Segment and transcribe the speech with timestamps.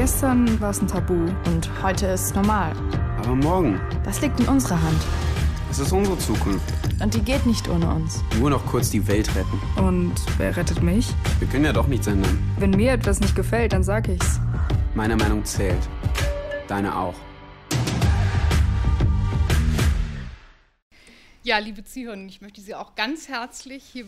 [0.00, 2.74] Gestern war es ein Tabu und heute ist es normal.
[3.18, 3.78] Aber morgen?
[4.02, 4.98] Das liegt in unserer Hand.
[5.70, 6.64] Es ist unsere Zukunft.
[7.02, 8.24] Und die geht nicht ohne uns.
[8.38, 9.60] Nur noch kurz die Welt retten.
[9.76, 11.14] Und wer rettet mich?
[11.38, 12.42] Wir können ja doch nichts ändern.
[12.58, 14.40] Wenn mir etwas nicht gefällt, dann sag ich's.
[14.94, 15.86] Meine Meinung zählt.
[16.66, 17.16] Deine auch.
[21.42, 24.06] Ja, liebe Zuhörer, ich möchte Sie auch ganz herzlich hier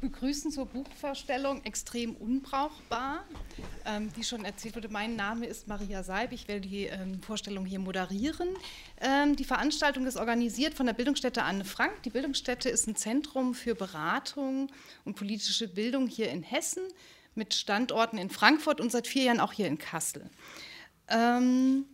[0.00, 3.24] begrüßen zur Buchvorstellung Extrem unbrauchbar.
[3.84, 6.32] Ähm, wie schon erzählt wurde, mein Name ist Maria Seib.
[6.32, 8.48] Ich werde die ähm, Vorstellung hier moderieren.
[9.00, 12.02] Ähm, die Veranstaltung ist organisiert von der Bildungsstätte Anne Frank.
[12.04, 14.70] Die Bildungsstätte ist ein Zentrum für Beratung
[15.04, 16.82] und politische Bildung hier in Hessen
[17.34, 20.28] mit Standorten in Frankfurt und seit vier Jahren auch hier in Kassel.
[21.08, 21.86] Ähm,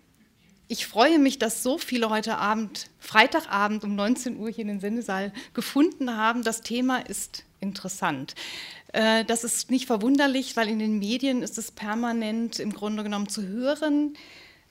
[0.68, 4.80] ich freue mich, dass so viele heute Abend, Freitagabend um 19 Uhr hier in den
[4.80, 6.42] Sendesaal gefunden haben.
[6.42, 8.34] Das Thema ist interessant.
[8.92, 13.28] Äh, das ist nicht verwunderlich, weil in den Medien ist es permanent im Grunde genommen
[13.28, 14.16] zu hören.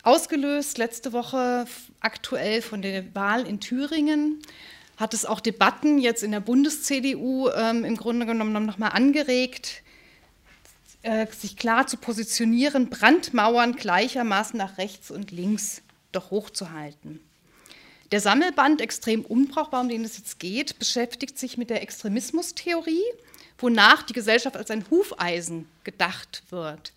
[0.01, 1.65] Ausgelöst letzte Woche
[2.01, 4.41] aktuell von der Wahl in Thüringen
[4.97, 9.81] hat es auch Debatten jetzt in der Bundes-CDU ähm, im Grunde genommen nochmal angeregt,
[11.03, 15.82] äh, sich klar zu positionieren, Brandmauern gleichermaßen nach rechts und links
[16.15, 17.19] doch hochzuhalten.
[18.11, 23.03] Der Sammelband Extrem unbrauchbar, um den es jetzt geht, beschäftigt sich mit der Extremismustheorie,
[23.57, 26.93] wonach die Gesellschaft als ein Hufeisen gedacht wird.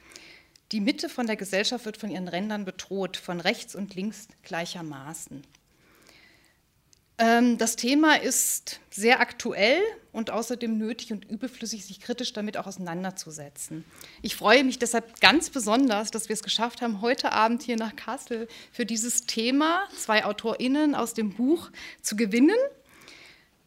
[0.72, 5.42] Die Mitte von der Gesellschaft wird von ihren Rändern bedroht, von rechts und links gleichermaßen.
[7.18, 9.80] Ähm, das Thema ist sehr aktuell
[10.12, 13.84] und außerdem nötig und überflüssig, sich kritisch damit auch auseinanderzusetzen.
[14.22, 17.96] Ich freue mich deshalb ganz besonders, dass wir es geschafft haben, heute Abend hier nach
[17.96, 21.70] Kassel für dieses Thema zwei AutorInnen aus dem Buch
[22.02, 22.56] zu gewinnen,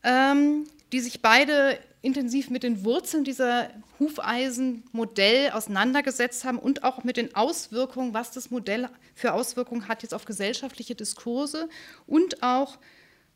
[0.03, 7.17] ähm, die sich beide intensiv mit den Wurzeln dieser Hufeisenmodell auseinandergesetzt haben und auch mit
[7.17, 11.67] den Auswirkungen, was das Modell für Auswirkungen hat jetzt auf gesellschaftliche Diskurse
[12.07, 12.77] und auch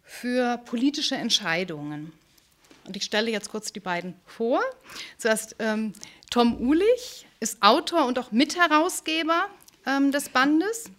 [0.03, 2.13] für politische Entscheidungen.
[2.85, 4.61] Und ich stelle jetzt kurz die beiden vor.
[5.17, 5.93] Zuerst ähm,
[6.29, 9.47] Tom Ulich ist Autor und auch Mitherausgeber
[9.85, 10.91] ähm, des Bandes.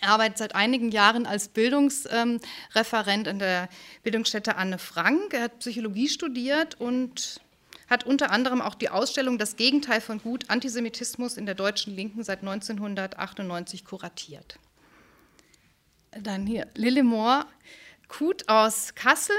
[0.00, 3.68] Er arbeitet seit einigen Jahren als Bildungsreferent in der
[4.02, 5.32] Bildungsstätte Anne Frank.
[5.32, 7.40] Er hat Psychologie studiert und
[7.88, 12.24] hat unter anderem auch die Ausstellung Das Gegenteil von Gut Antisemitismus in der deutschen Linken
[12.24, 14.58] seit 1998 kuratiert.
[16.10, 17.02] Dann hier Lille
[18.04, 19.36] Moore Kut aus Kassel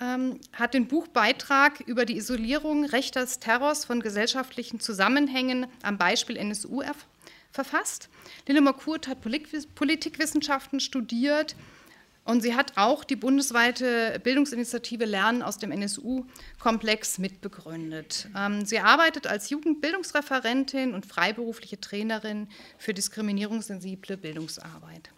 [0.00, 6.82] ähm, hat den Buchbeitrag über die Isolierung rechters Terrors von gesellschaftlichen Zusammenhängen am Beispiel NSU
[7.50, 8.08] verfasst.
[8.46, 11.56] Lillemar Kurt hat Politikwissenschaften studiert
[12.24, 18.28] und sie hat auch die bundesweite Bildungsinitiative Lernen aus dem NSU-Komplex mitbegründet.
[18.36, 25.10] Ähm, sie arbeitet als Jugendbildungsreferentin und freiberufliche Trainerin für diskriminierungssensible Bildungsarbeit.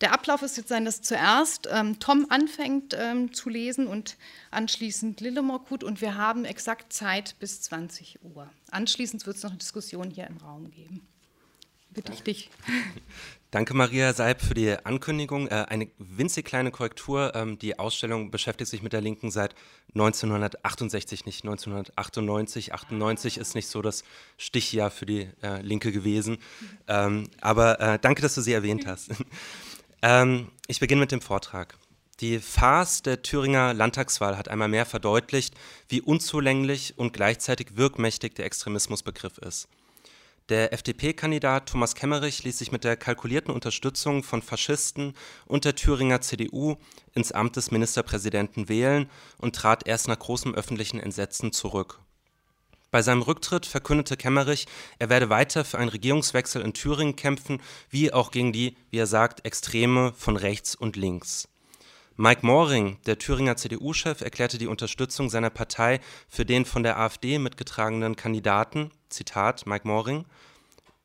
[0.00, 4.16] Der Ablauf ist jetzt sein, dass zuerst ähm, Tom anfängt ähm, zu lesen und
[4.50, 8.48] anschließend Lillemorkut und wir haben exakt Zeit bis 20 Uhr.
[8.70, 11.06] Anschließend wird es noch eine Diskussion hier im Raum geben.
[11.90, 12.50] Bitte ich dich.
[13.50, 15.48] Danke, Maria Seib, für die Ankündigung.
[15.48, 17.34] Äh, eine winzig kleine Korrektur.
[17.34, 19.56] Ähm, die Ausstellung beschäftigt sich mit der Linken seit
[19.94, 22.72] 1968, nicht 1998.
[22.72, 24.04] 98 ist nicht so das
[24.38, 26.38] Stichjahr für die äh, Linke gewesen.
[26.86, 29.10] Ähm, aber äh, danke, dass du sie erwähnt hast.
[30.02, 31.76] Ähm, ich beginne mit dem Vortrag.
[32.20, 35.54] Die Farce der Thüringer Landtagswahl hat einmal mehr verdeutlicht,
[35.88, 39.68] wie unzulänglich und gleichzeitig wirkmächtig der Extremismusbegriff ist.
[40.50, 45.14] Der FDP-Kandidat Thomas Kemmerich ließ sich mit der kalkulierten Unterstützung von Faschisten
[45.46, 46.76] und der Thüringer CDU
[47.14, 52.00] ins Amt des Ministerpräsidenten wählen und trat erst nach großem öffentlichen Entsetzen zurück.
[52.90, 54.66] Bei seinem Rücktritt verkündete Kemmerich,
[54.98, 59.06] er werde weiter für einen Regierungswechsel in Thüringen kämpfen, wie auch gegen die, wie er
[59.06, 61.48] sagt, Extreme von rechts und links.
[62.16, 67.38] Mike Moring, der Thüringer CDU-Chef, erklärte die Unterstützung seiner Partei für den von der AfD
[67.38, 70.26] mitgetragenen Kandidaten, Zitat Mike Moring,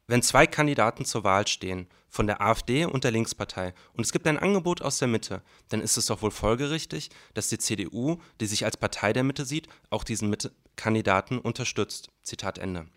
[0.07, 4.25] wenn zwei Kandidaten zur Wahl stehen, von der AfD und der Linkspartei, und es gibt
[4.27, 8.45] ein Angebot aus der Mitte, dann ist es doch wohl folgerichtig, dass die CDU, die
[8.45, 12.10] sich als Partei der Mitte sieht, auch diesen Mitte Kandidaten unterstützt.
[12.24, 12.88] Zitat Ende.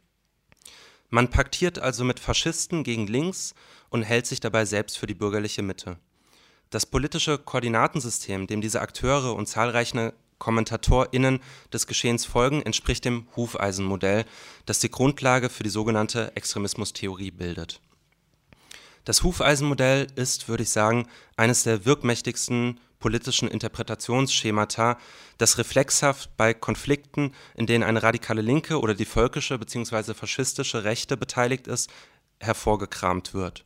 [1.11, 3.55] Man paktiert also mit Faschisten gegen links
[3.89, 5.99] und hält sich dabei selbst für die bürgerliche Mitte.
[6.71, 11.41] Das politische Koordinatensystem, dem diese Akteure und zahlreiche KommentatorInnen
[11.73, 14.25] des Geschehens folgen, entspricht dem Hufeisenmodell,
[14.67, 17.81] das die Grundlage für die sogenannte Extremismustheorie bildet.
[19.05, 24.99] Das Hufeisenmodell ist, würde ich sagen, eines der wirkmächtigsten politischen Interpretationsschemata,
[25.39, 30.15] das reflexhaft bei Konflikten, in denen eine radikale Linke oder die völkische bzw.
[30.15, 31.91] faschistische Rechte beteiligt ist,
[32.41, 33.65] hervorgekramt wird.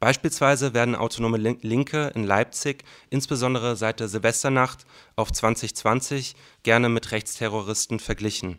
[0.00, 8.00] Beispielsweise werden autonome Linke in Leipzig insbesondere seit der Silvesternacht auf 2020 gerne mit Rechtsterroristen
[8.00, 8.58] verglichen.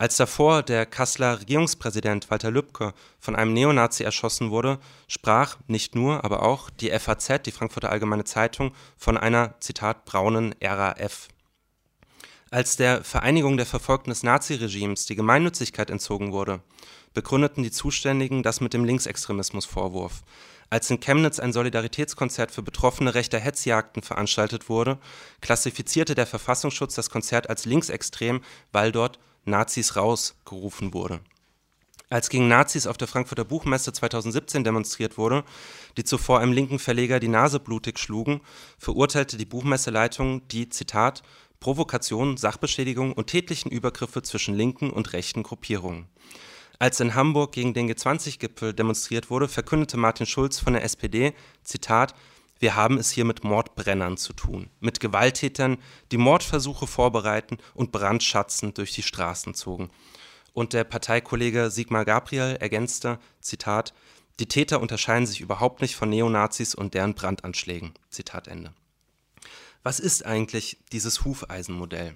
[0.00, 4.78] Als davor der Kasseler Regierungspräsident Walter Lübcke von einem Neonazi erschossen wurde,
[5.08, 10.54] sprach nicht nur, aber auch die FAZ, die Frankfurter Allgemeine Zeitung, von einer Zitat braunen
[10.62, 11.26] RAF.
[12.50, 16.60] Als der Vereinigung der Verfolgten des Naziregimes die Gemeinnützigkeit entzogen wurde,
[17.12, 20.22] begründeten die Zuständigen das mit dem Linksextremismusvorwurf.
[20.70, 24.98] Als in Chemnitz ein Solidaritätskonzert für Betroffene rechter Hetzjagden veranstaltet wurde,
[25.40, 29.18] klassifizierte der Verfassungsschutz das Konzert als linksextrem, weil dort
[29.48, 31.20] Nazis raus gerufen wurde.
[32.10, 35.44] Als gegen Nazis auf der Frankfurter Buchmesse 2017 demonstriert wurde,
[35.98, 38.40] die zuvor einem linken Verleger die Nase blutig schlugen,
[38.78, 41.22] verurteilte die Buchmesseleitung die, Zitat,
[41.60, 46.06] Provokation, Sachbeschädigung und tätlichen Übergriffe zwischen linken und rechten Gruppierungen.
[46.78, 51.34] Als in Hamburg gegen den G20-Gipfel demonstriert wurde, verkündete Martin Schulz von der SPD,
[51.64, 52.14] Zitat,
[52.58, 55.78] wir haben es hier mit Mordbrennern zu tun, mit Gewalttätern,
[56.10, 59.90] die Mordversuche vorbereiten und brandschatzend durch die Straßen zogen.
[60.52, 63.94] Und der Parteikollege Sigmar Gabriel ergänzte, Zitat,
[64.40, 67.92] die Täter unterscheiden sich überhaupt nicht von Neonazis und deren Brandanschlägen.
[68.10, 68.72] Zitat Ende.
[69.82, 72.14] Was ist eigentlich dieses Hufeisenmodell?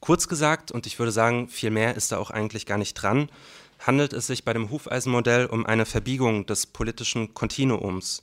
[0.00, 3.30] Kurz gesagt, und ich würde sagen, viel mehr ist da auch eigentlich gar nicht dran,
[3.78, 8.22] handelt es sich bei dem Hufeisenmodell um eine Verbiegung des politischen Kontinuums.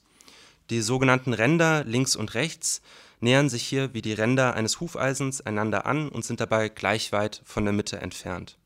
[0.70, 2.82] Die sogenannten Ränder links und rechts
[3.20, 7.42] nähern sich hier wie die Ränder eines Hufeisens einander an und sind dabei gleich weit
[7.46, 8.58] von der Mitte entfernt.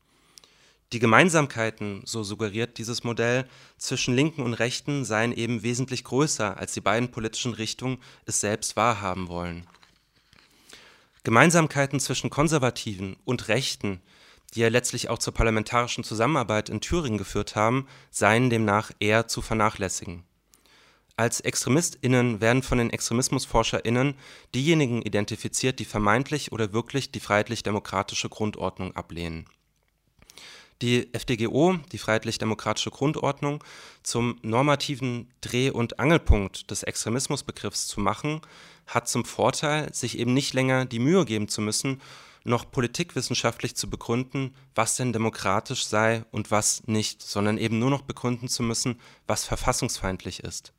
[0.92, 3.46] Die Gemeinsamkeiten, so suggeriert dieses Modell,
[3.78, 8.76] zwischen Linken und Rechten seien eben wesentlich größer, als die beiden politischen Richtungen es selbst
[8.76, 9.66] wahrhaben wollen.
[11.24, 14.02] Gemeinsamkeiten zwischen Konservativen und Rechten,
[14.54, 19.40] die ja letztlich auch zur parlamentarischen Zusammenarbeit in Thüringen geführt haben, seien demnach eher zu
[19.40, 20.24] vernachlässigen.
[21.16, 24.14] Als ExtremistInnen werden von den ExtremismusforscherInnen
[24.54, 29.46] diejenigen identifiziert, die vermeintlich oder wirklich die freiheitlich-demokratische Grundordnung ablehnen.
[30.80, 33.62] Die FDGO, die freiheitlich-demokratische Grundordnung,
[34.02, 38.40] zum normativen Dreh- und Angelpunkt des Extremismusbegriffs zu machen,
[38.86, 42.00] hat zum Vorteil, sich eben nicht länger die Mühe geben zu müssen,
[42.44, 48.02] noch politikwissenschaftlich zu begründen, was denn demokratisch sei und was nicht, sondern eben nur noch
[48.02, 48.98] begründen zu müssen,
[49.28, 50.72] was verfassungsfeindlich ist.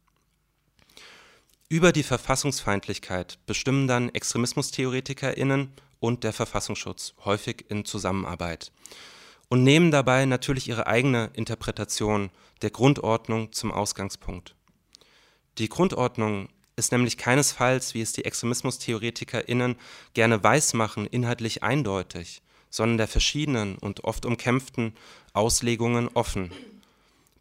[1.73, 8.71] Über die Verfassungsfeindlichkeit bestimmen dann ExtremismustheoretikerInnen und der Verfassungsschutz, häufig in Zusammenarbeit,
[9.49, 12.29] und nehmen dabei natürlich ihre eigene Interpretation
[12.61, 14.53] der Grundordnung zum Ausgangspunkt.
[15.57, 19.75] Die Grundordnung ist nämlich keinesfalls, wie es die ExtremismustheoretikerInnen
[20.13, 24.93] gerne weismachen, inhaltlich eindeutig, sondern der verschiedenen und oft umkämpften
[25.33, 26.51] Auslegungen offen.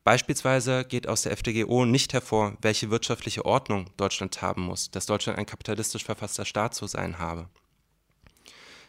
[0.04, 5.38] Beispielsweise geht aus der FDGO nicht hervor, welche wirtschaftliche Ordnung Deutschland haben muss, dass Deutschland
[5.38, 7.49] ein kapitalistisch verfasster Staat zu sein habe.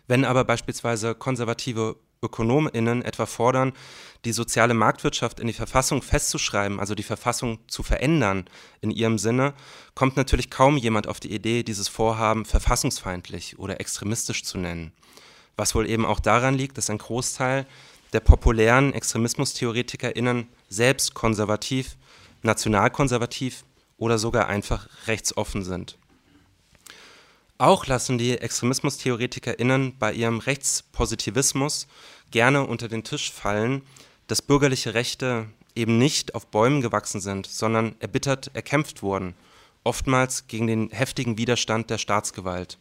[0.07, 3.73] Wenn aber beispielsweise konservative ÖkonomInnen etwa fordern,
[4.25, 8.45] die soziale Marktwirtschaft in die Verfassung festzuschreiben, also die Verfassung zu verändern
[8.81, 9.53] in ihrem Sinne,
[9.93, 14.93] kommt natürlich kaum jemand auf die Idee, dieses Vorhaben verfassungsfeindlich oder extremistisch zu nennen.
[15.57, 17.67] Was wohl eben auch daran liegt, dass ein Großteil
[18.13, 21.97] der populären ExtremismustheoretikerInnen selbst konservativ,
[22.43, 23.63] nationalkonservativ
[23.97, 25.97] oder sogar einfach rechtsoffen sind.
[27.57, 31.87] Auch lassen die ExtremismustheoretikerInnen bei ihrem Rechtspositivismus
[32.31, 33.83] gerne unter den Tisch fallen,
[34.27, 39.35] dass bürgerliche Rechte eben nicht auf Bäumen gewachsen sind, sondern erbittert erkämpft wurden,
[39.83, 42.77] oftmals gegen den heftigen Widerstand der Staatsgewalt.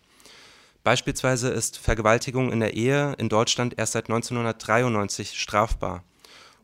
[0.85, 6.03] Beispielsweise ist Vergewaltigung in der Ehe in Deutschland erst seit 1993 strafbar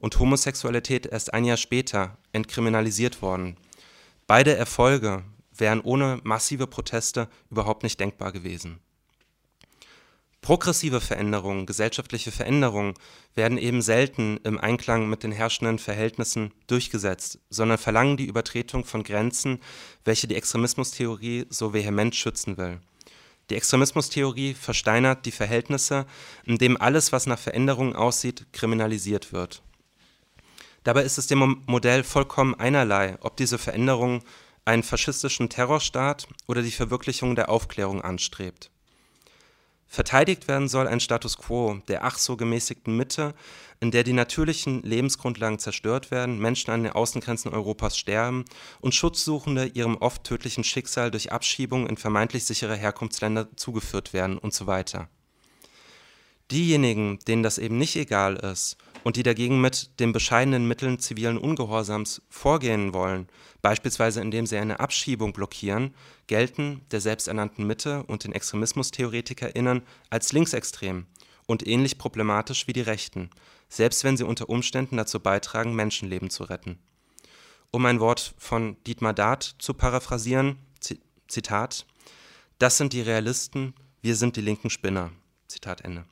[0.01, 3.57] und Homosexualität erst ein Jahr später entkriminalisiert worden.
[4.27, 5.23] Beide Erfolge
[5.57, 8.81] wären ohne massive Proteste überhaupt nicht denkbar gewesen.
[10.41, 12.95] Progressive Veränderungen, gesellschaftliche Veränderungen
[13.35, 19.03] werden eben selten im Einklang mit den herrschenden Verhältnissen durchgesetzt, sondern verlangen die Übertretung von
[19.03, 19.61] Grenzen,
[20.05, 22.81] welche die Extremismustheorie so vehement schützen will.
[23.51, 26.07] Die Extremismustheorie versteinert die Verhältnisse,
[26.45, 29.63] in dem alles, was nach Veränderungen aussieht, kriminalisiert wird.
[30.85, 34.23] Dabei ist es dem Modell vollkommen einerlei, ob diese Veränderung
[34.65, 38.71] einen faschistischen Terrorstaat oder die Verwirklichung der Aufklärung anstrebt.
[39.91, 43.35] Verteidigt werden soll ein Status quo der ach so gemäßigten Mitte,
[43.81, 48.45] in der die natürlichen Lebensgrundlagen zerstört werden, Menschen an den Außengrenzen Europas sterben
[48.81, 54.53] und Schutzsuchende ihrem oft tödlichen Schicksal durch Abschiebung in vermeintlich sichere Herkunftsländer zugeführt werden und
[54.53, 55.09] so weiter.
[56.51, 61.39] Diejenigen, denen das eben nicht egal ist und die dagegen mit den bescheidenen Mitteln zivilen
[61.39, 63.29] Ungehorsams vorgehen wollen,
[63.63, 65.95] beispielsweise indem sie eine Abschiebung blockieren,
[66.27, 71.07] gelten der selbsternannten Mitte und den ExtremismustheoretikerInnen als linksextrem
[71.47, 73.31] und ähnlich problematisch wie die Rechten,
[73.69, 76.79] selbst wenn sie unter Umständen dazu beitragen, Menschenleben zu retten.
[77.71, 80.59] Um ein Wort von Dietmar Dart zu paraphrasieren,
[81.29, 81.87] Zitat,
[82.59, 85.11] das sind die Realisten, wir sind die linken Spinner.
[85.49, 86.05] Zitat Ende.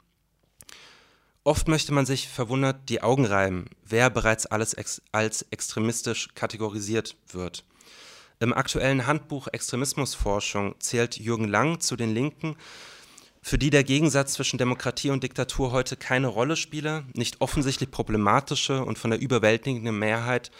[1.46, 7.14] Oft möchte man sich verwundert die Augen reiben, wer bereits alles ex als extremistisch kategorisiert
[7.28, 7.62] wird.
[8.40, 12.56] Im aktuellen Handbuch Extremismusforschung zählt Jürgen Lang zu den Linken,
[13.42, 18.84] für die der Gegensatz zwischen Demokratie und Diktatur heute keine Rolle spiele, nicht offensichtlich problematische
[18.84, 20.50] und von der überwältigenden Mehrheit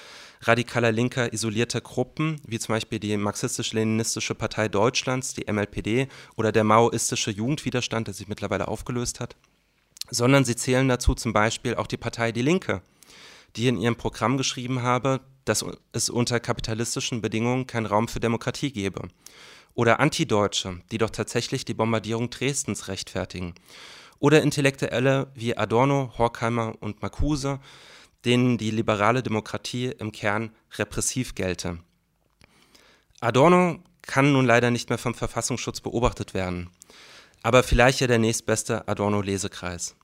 [0.43, 6.63] radikaler linker isolierter Gruppen, wie zum Beispiel die Marxistisch-Leninistische Partei Deutschlands, die MLPD, oder der
[6.63, 9.35] maoistische Jugendwiderstand, der sich mittlerweile aufgelöst hat
[10.11, 12.83] sondern sie zählen dazu zum Beispiel auch die Partei Die Linke,
[13.57, 18.73] die in ihrem Programm geschrieben habe, dass es unter kapitalistischen Bedingungen keinen Raum für Demokratie
[18.73, 19.09] gebe.
[19.75, 23.55] Oder Antideutsche, die doch tatsächlich die Bombardierung Dresdens rechtfertigen.
[24.19, 27.61] Oder Intellektuelle wie Adorno, Horkheimer und Marcuse,
[28.25, 31.79] denen die liberale Demokratie im Kern repressiv gelte.
[33.21, 36.71] Adorno kann nun leider nicht mehr vom Verfassungsschutz beobachtet werden
[37.47, 39.95] aber vielleicht ja der nächstbeste Adorno-Lesekreis.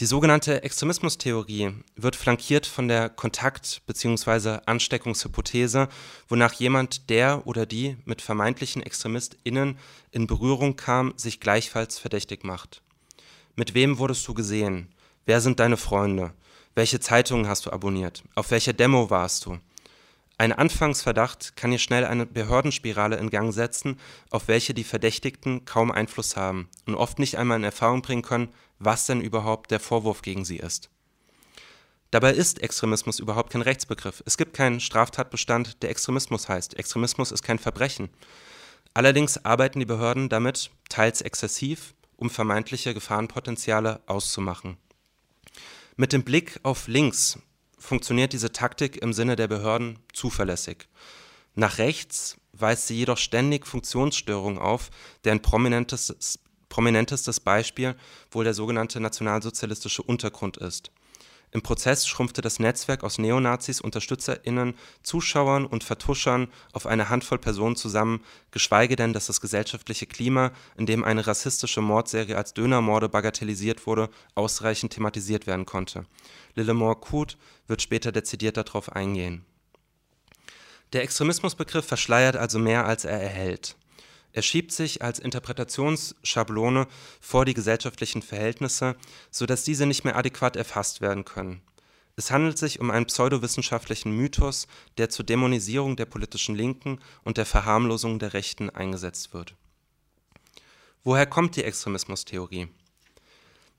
[0.00, 4.58] Die sogenannte Extremismustheorie wird flankiert von der Kontakt- bzw.
[4.66, 5.86] Ansteckungshypothese,
[6.26, 9.78] wonach jemand, der oder die mit vermeintlichen ExtremistInnen
[10.10, 12.82] in Berührung kam, sich gleichfalls verdächtig macht.
[13.54, 14.88] Mit wem wurdest du gesehen?
[15.26, 16.32] Wer sind deine Freunde?
[16.74, 18.24] Welche Zeitungen hast du abonniert?
[18.34, 19.60] Auf welcher Demo warst du?
[20.44, 23.98] Ein Anfangsverdacht kann hier schnell eine Behördenspirale in Gang setzen,
[24.28, 28.52] auf welche die Verdächtigten kaum Einfluss haben und oft nicht einmal in Erfahrung bringen können,
[28.78, 30.90] was denn überhaupt der Vorwurf gegen sie ist.
[32.10, 34.22] Dabei ist Extremismus überhaupt kein Rechtsbegriff.
[34.26, 36.78] Es gibt keinen Straftatbestand, der Extremismus heißt.
[36.78, 38.10] Extremismus ist kein Verbrechen.
[38.92, 44.76] Allerdings arbeiten die Behörden damit, teils exzessiv, um vermeintliche Gefahrenpotenziale auszumachen.
[45.96, 47.38] Mit dem Blick auf links
[47.84, 50.88] funktioniert diese Taktik im Sinne der Behörden zuverlässig.
[51.54, 54.90] Nach rechts weist sie jedoch ständig Funktionsstörungen auf,
[55.24, 56.38] deren prominentestes,
[56.68, 57.94] prominentestes Beispiel
[58.30, 60.90] wohl der sogenannte nationalsozialistische Untergrund ist.
[61.54, 67.76] Im Prozess schrumpfte das Netzwerk aus Neonazis, UnterstützerInnen, Zuschauern und Vertuschern auf eine Handvoll Personen
[67.76, 73.86] zusammen, geschweige denn, dass das gesellschaftliche Klima, in dem eine rassistische Mordserie als Dönermorde bagatellisiert
[73.86, 76.06] wurde, ausreichend thematisiert werden konnte.
[76.56, 79.46] Lillemore Kut wird später dezidiert darauf eingehen.
[80.92, 83.76] Der Extremismusbegriff verschleiert also mehr, als er erhält.
[84.34, 86.88] Er schiebt sich als Interpretationsschablone
[87.20, 88.96] vor die gesellschaftlichen Verhältnisse,
[89.30, 91.62] sodass diese nicht mehr adäquat erfasst werden können.
[92.16, 94.66] Es handelt sich um einen pseudowissenschaftlichen Mythos,
[94.98, 99.54] der zur Dämonisierung der politischen Linken und der Verharmlosung der Rechten eingesetzt wird.
[101.04, 102.66] Woher kommt die Extremismustheorie?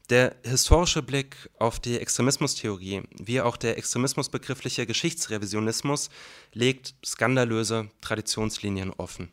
[0.09, 6.09] Der historische Blick auf die Extremismustheorie, wie auch der extremismusbegriffliche Geschichtsrevisionismus,
[6.53, 9.31] legt skandalöse Traditionslinien offen.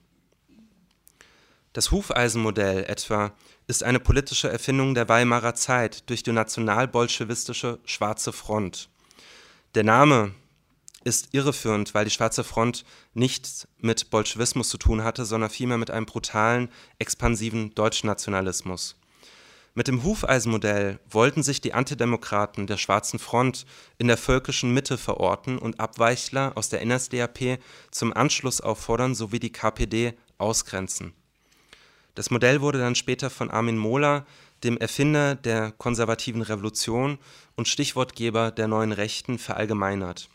[1.72, 3.32] Das Hufeisenmodell etwa
[3.66, 8.90] ist eine politische Erfindung der Weimarer Zeit durch die nationalbolschewistische Schwarze Front.
[9.74, 10.34] Der Name
[11.02, 15.90] ist irreführend, weil die Schwarze Front nichts mit Bolschewismus zu tun hatte, sondern vielmehr mit
[15.90, 18.96] einem brutalen, expansiven Deutschnationalismus.
[19.74, 23.64] Mit dem Hufeisenmodell wollten sich die Antidemokraten der Schwarzen Front
[23.96, 27.58] in der völkischen Mitte verorten und Abweichler aus der NSDAP
[27.90, 31.14] zum Anschluss auffordern sowie die KPD ausgrenzen.
[32.14, 34.26] Das Modell wurde dann später von Armin Mohler,
[34.64, 37.18] dem Erfinder der konservativen Revolution
[37.56, 40.28] und Stichwortgeber der neuen Rechten, verallgemeinert.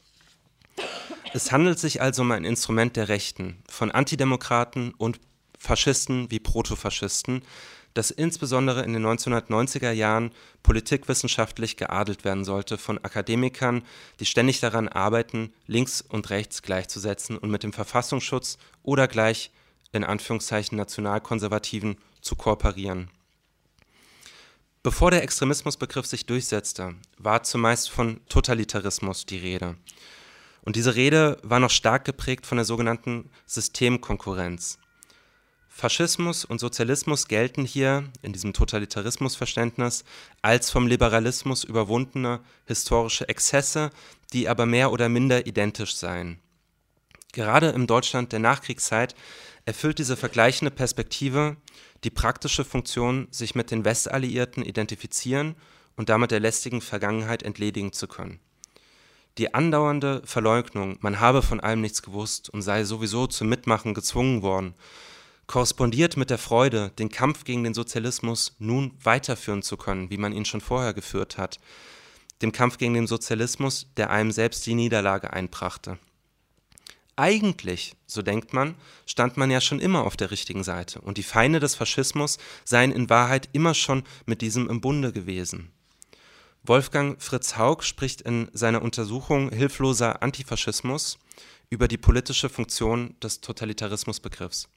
[1.34, 5.20] Es handelt sich also um ein Instrument der Rechten, von Antidemokraten und
[5.60, 7.44] Faschisten wie Protofaschisten,
[7.94, 10.32] das insbesondere in den 1990er Jahren
[10.62, 13.84] politikwissenschaftlich geadelt werden sollte von Akademikern,
[14.20, 19.52] die ständig daran arbeiten, links und rechts gleichzusetzen und mit dem Verfassungsschutz oder gleich
[19.92, 23.10] in Anführungszeichen Nationalkonservativen zu kooperieren.
[24.84, 29.76] Bevor der Extremismusbegriff sich durchsetzte, war zumeist von Totalitarismus die Rede.
[30.62, 34.80] Und diese Rede war noch stark geprägt von der sogenannten Systemkonkurrenz.
[35.68, 40.06] Faschismus und Sozialismus gelten hier in diesem Totalitarismusverständnis
[40.42, 43.92] als vom Liberalismus überwundene historische Exzesse,
[44.34, 46.40] die aber mehr oder minder identisch seien.
[47.32, 49.14] Gerade im Deutschland der Nachkriegszeit
[49.68, 51.58] erfüllt diese vergleichende Perspektive
[52.06, 55.56] die praktische Funktion, sich mit den Westalliierten identifizieren
[55.98, 58.40] und damit der lästigen Vergangenheit entledigen zu können.
[59.38, 64.42] Die andauernde Verleugnung, man habe von allem nichts gewusst und sei sowieso zum Mitmachen gezwungen
[64.42, 64.74] worden,
[65.48, 70.32] korrespondiert mit der Freude, den Kampf gegen den Sozialismus nun weiterführen zu können, wie man
[70.32, 71.60] ihn schon vorher geführt hat,
[72.42, 76.00] dem Kampf gegen den Sozialismus, der einem selbst die Niederlage einbrachte.
[77.20, 78.76] Eigentlich, so denkt man,
[79.08, 82.92] stand man ja schon immer auf der richtigen Seite und die Feinde des Faschismus seien
[82.92, 85.72] in Wahrheit immer schon mit diesem im Bunde gewesen.
[86.62, 91.18] Wolfgang Fritz Haug spricht in seiner Untersuchung Hilfloser Antifaschismus
[91.72, 94.70] über die politische Funktion des Totalitarismusbegriffs.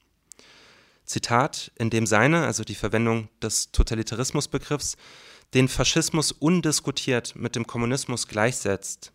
[1.05, 4.97] Zitat, in dem seine, also die Verwendung des Totalitarismusbegriffs,
[5.53, 9.13] den Faschismus undiskutiert mit dem Kommunismus gleichsetzt,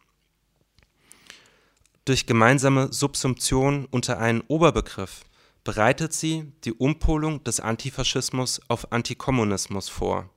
[2.05, 5.25] durch gemeinsame Subsumption unter einen Oberbegriff
[5.63, 10.29] bereitet sie die Umpolung des Antifaschismus auf Antikommunismus vor.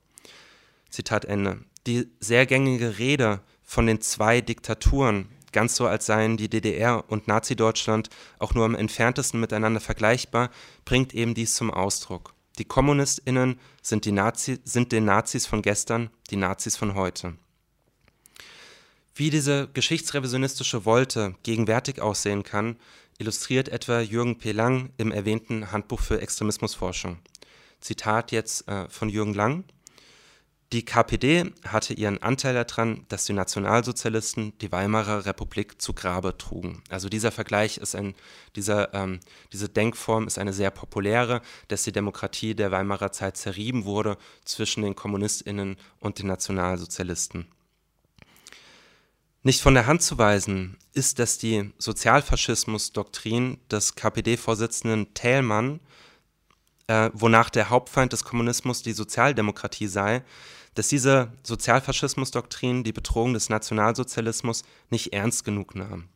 [0.89, 1.59] Zitat Ende.
[1.85, 7.27] Die sehr gängige Rede von den zwei Diktaturen, ganz so als seien die DDR und
[7.27, 8.09] Nazi-Deutschland
[8.39, 10.49] auch nur am entferntesten miteinander vergleichbar,
[10.85, 12.33] bringt eben dies zum Ausdruck.
[12.57, 17.35] Die KommunistInnen sind, die Nazi, sind den Nazis von gestern, die Nazis von heute.
[19.19, 22.77] Wie diese geschichtsrevisionistische Wolte gegenwärtig aussehen kann,
[23.17, 24.53] illustriert etwa Jürgen P.
[24.53, 27.17] Lang im erwähnten Handbuch für Extremismusforschung.
[27.81, 29.65] Zitat jetzt äh, von Jürgen Lang.
[30.71, 36.81] Die KPD hatte ihren Anteil daran, dass die Nationalsozialisten die Weimarer Republik zu Grabe trugen.
[36.87, 38.15] Also dieser Vergleich ist ein,
[38.55, 39.19] dieser, ähm,
[39.51, 44.81] diese Denkform ist eine sehr populäre, dass die Demokratie der Weimarer Zeit zerrieben wurde zwischen
[44.83, 47.47] den KommunistInnen und den Nationalsozialisten.
[49.41, 55.79] Nicht von der Hand zu weisen ist, dass die Sozialfaschismus-Doktrin des KPD-Vorsitzenden Thälmann,
[56.87, 60.23] äh, wonach der Hauptfeind des Kommunismus die Sozialdemokratie sei,
[60.75, 66.09] dass diese Sozialfaschismus-Doktrin die Bedrohung des Nationalsozialismus nicht ernst genug nahm.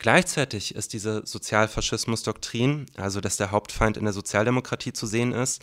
[0.00, 5.60] Gleichzeitig ist diese Sozialfaschismus-Doktrin, also dass der Hauptfeind in der Sozialdemokratie zu sehen ist,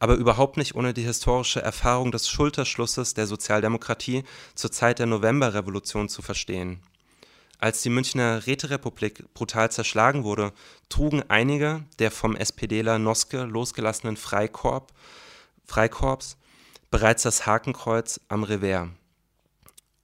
[0.00, 4.24] aber überhaupt nicht ohne die historische Erfahrung des Schulterschlusses der Sozialdemokratie
[4.56, 6.80] zur Zeit der Novemberrevolution zu verstehen.
[7.58, 10.52] Als die Münchner Räterepublik brutal zerschlagen wurde,
[10.88, 14.88] trugen einige der vom SPDler Noske losgelassenen Freikorps
[16.90, 18.88] bereits das Hakenkreuz am Revers.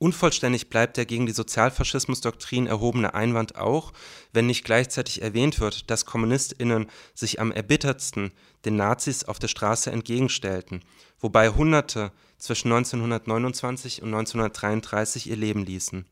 [0.02, 3.92] Unvollständig bleibt der gegen die Sozialfaschismusdoktrin erhobene Einwand auch,
[4.32, 8.32] wenn nicht gleichzeitig erwähnt wird, dass KommunistInnen sich am erbittertsten
[8.64, 10.82] den Nazis auf der Straße entgegenstellten,
[11.20, 16.04] wobei Hunderte zwischen 1929 und 1933 ihr Leben ließen.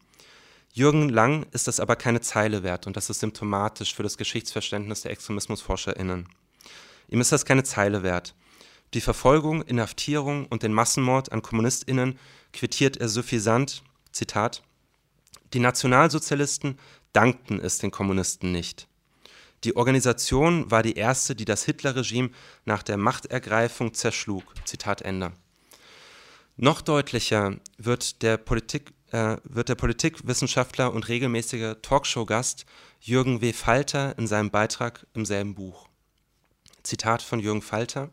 [0.73, 5.01] Jürgen Lang ist das aber keine Zeile wert und das ist symptomatisch für das Geschichtsverständnis
[5.01, 6.29] der ExtremismusforscherInnen.
[7.09, 8.37] Ihm ist das keine Zeile wert.
[8.95, 12.19] Die Verfolgung, Inhaftierung und den Massenmord an KommunistInnen
[12.53, 14.63] quittiert er suffisant, Zitat,
[15.53, 16.79] die Nationalsozialisten
[17.13, 18.89] dankten es den Kommunisten nicht.
[19.65, 22.31] Die Organisation war die erste, die das Hitlerregime
[22.65, 24.43] nach der Machtergreifung zerschlug.
[24.65, 25.33] Zitat Ende.
[26.57, 32.65] Noch deutlicher wird der, Politik, äh, wird der Politikwissenschaftler und regelmäßige Talkshow-Gast
[33.01, 33.53] Jürgen W.
[33.53, 35.89] Falter in seinem Beitrag im selben Buch.
[36.83, 38.11] Zitat von Jürgen Falter.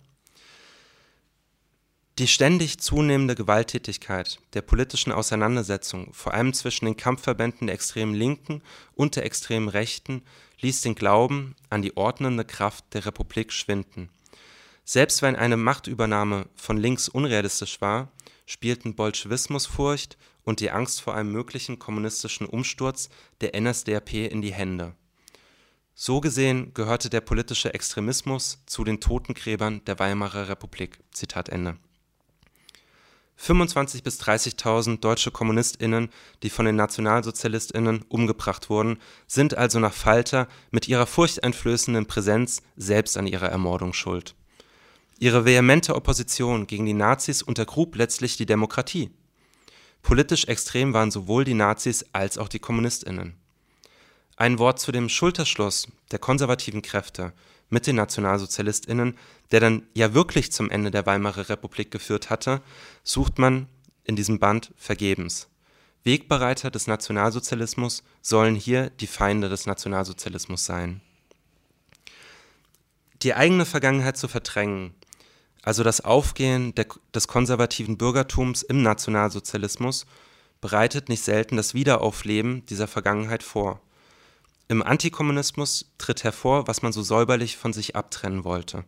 [2.19, 8.63] Die ständig zunehmende Gewalttätigkeit der politischen Auseinandersetzung, vor allem zwischen den Kampfverbänden der extremen Linken
[8.95, 10.23] und der extremen Rechten,
[10.59, 14.09] ließ den Glauben an die ordnende Kraft der Republik schwinden.
[14.83, 18.11] Selbst wenn eine Machtübernahme von links unrealistisch war,
[18.47, 23.09] spielten Bolschewismusfurcht und die Angst vor einem möglichen kommunistischen Umsturz
[23.41, 24.95] der NSDAP in die Hände.
[25.93, 30.97] So gesehen gehörte der politische Extremismus zu den Totengräbern der Weimarer Republik.
[31.11, 31.77] Zitat Ende.
[33.39, 36.09] 25.000 bis 30.000 deutsche KommunistInnen,
[36.43, 43.15] die von den NationalsozialistInnen umgebracht wurden, sind also nach Falter mit ihrer furchteinflößenden Präsenz selbst
[43.17, 44.35] an ihrer Ermordung schuld.
[45.19, 49.11] Ihre vehemente Opposition gegen die Nazis untergrub letztlich die Demokratie.
[50.01, 53.35] Politisch extrem waren sowohl die Nazis als auch die KommunistInnen.
[54.35, 57.33] Ein Wort zu dem Schulterschluss der konservativen Kräfte
[57.69, 59.17] mit den NationalsozialistInnen,
[59.51, 62.61] der dann ja wirklich zum Ende der Weimarer Republik geführt hatte,
[63.03, 63.67] sucht man
[64.03, 65.47] in diesem Band vergebens.
[66.03, 71.01] Wegbereiter des Nationalsozialismus sollen hier die Feinde des Nationalsozialismus sein.
[73.23, 74.93] Die eigene Vergangenheit zu verdrängen,
[75.63, 80.05] also das Aufgehen der, des konservativen Bürgertums im Nationalsozialismus,
[80.61, 83.81] bereitet nicht selten das Wiederaufleben dieser Vergangenheit vor.
[84.69, 88.85] Im Antikommunismus tritt hervor, was man so säuberlich von sich abtrennen wollte.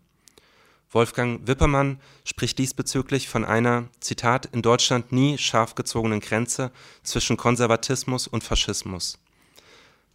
[0.91, 6.71] Wolfgang Wippermann spricht diesbezüglich von einer, Zitat, in Deutschland nie scharf gezogenen Grenze
[7.04, 9.19] zwischen Konservatismus und Faschismus.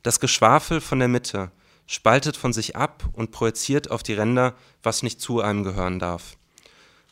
[0.03, 1.53] Das Geschwafel von der Mitte
[1.87, 6.37] spaltet von sich ab und projiziert auf die Ränder, was nicht zu einem gehören darf.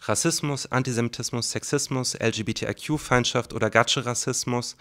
[0.03, 4.77] Rassismus, Antisemitismus, Sexismus, LGBTIQ-Feindschaft oder Gatsche-Rassismus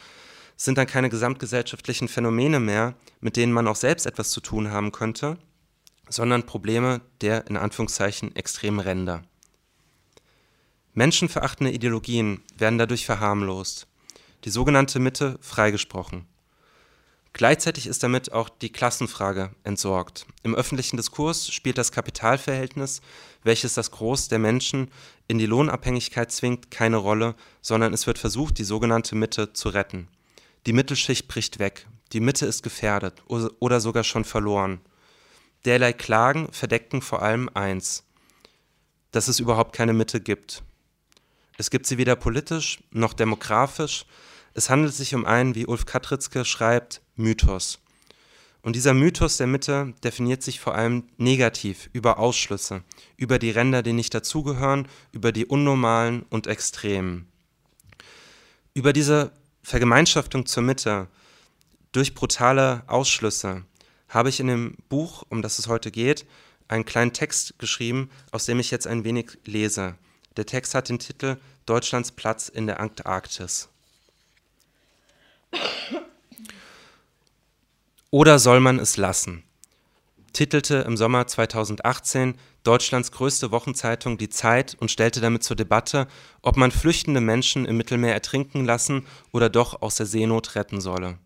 [0.57, 4.91] sind dann keine gesamtgesellschaftlichen Phänomene mehr, mit denen man auch selbst etwas zu tun haben
[4.91, 5.37] könnte,
[6.11, 9.23] sondern Probleme der in Anführungszeichen extremen Ränder.
[10.93, 13.87] Menschenverachtende Ideologien werden dadurch verharmlost,
[14.43, 16.27] die sogenannte Mitte freigesprochen.
[17.33, 20.25] Gleichzeitig ist damit auch die Klassenfrage entsorgt.
[20.43, 23.01] Im öffentlichen Diskurs spielt das Kapitalverhältnis,
[23.43, 24.91] welches das Groß der Menschen
[25.29, 30.09] in die Lohnabhängigkeit zwingt, keine Rolle, sondern es wird versucht, die sogenannte Mitte zu retten.
[30.65, 34.81] Die Mittelschicht bricht weg, die Mitte ist gefährdet oder sogar schon verloren.
[35.65, 38.03] Derlei Klagen verdeckten vor allem eins,
[39.11, 40.63] dass es überhaupt keine Mitte gibt.
[41.57, 44.05] Es gibt sie weder politisch noch demografisch.
[44.53, 47.79] Es handelt sich um einen, wie Ulf Katritzke schreibt, Mythos.
[48.63, 52.83] Und dieser Mythos der Mitte definiert sich vor allem negativ über Ausschlüsse,
[53.17, 57.27] über die Ränder, die nicht dazugehören, über die unnormalen und extremen.
[58.73, 59.31] Über diese
[59.63, 61.07] Vergemeinschaftung zur Mitte
[61.91, 63.65] durch brutale Ausschlüsse
[64.11, 66.25] habe ich in dem Buch, um das es heute geht,
[66.67, 69.95] einen kleinen Text geschrieben, aus dem ich jetzt ein wenig lese.
[70.37, 73.67] Der Text hat den Titel Deutschlands Platz in der Antarktis.
[78.09, 79.43] Oder soll man es lassen?
[80.33, 86.07] titelte im Sommer 2018 Deutschlands größte Wochenzeitung Die Zeit und stellte damit zur Debatte,
[86.41, 91.17] ob man flüchtende Menschen im Mittelmeer ertrinken lassen oder doch aus der Seenot retten solle.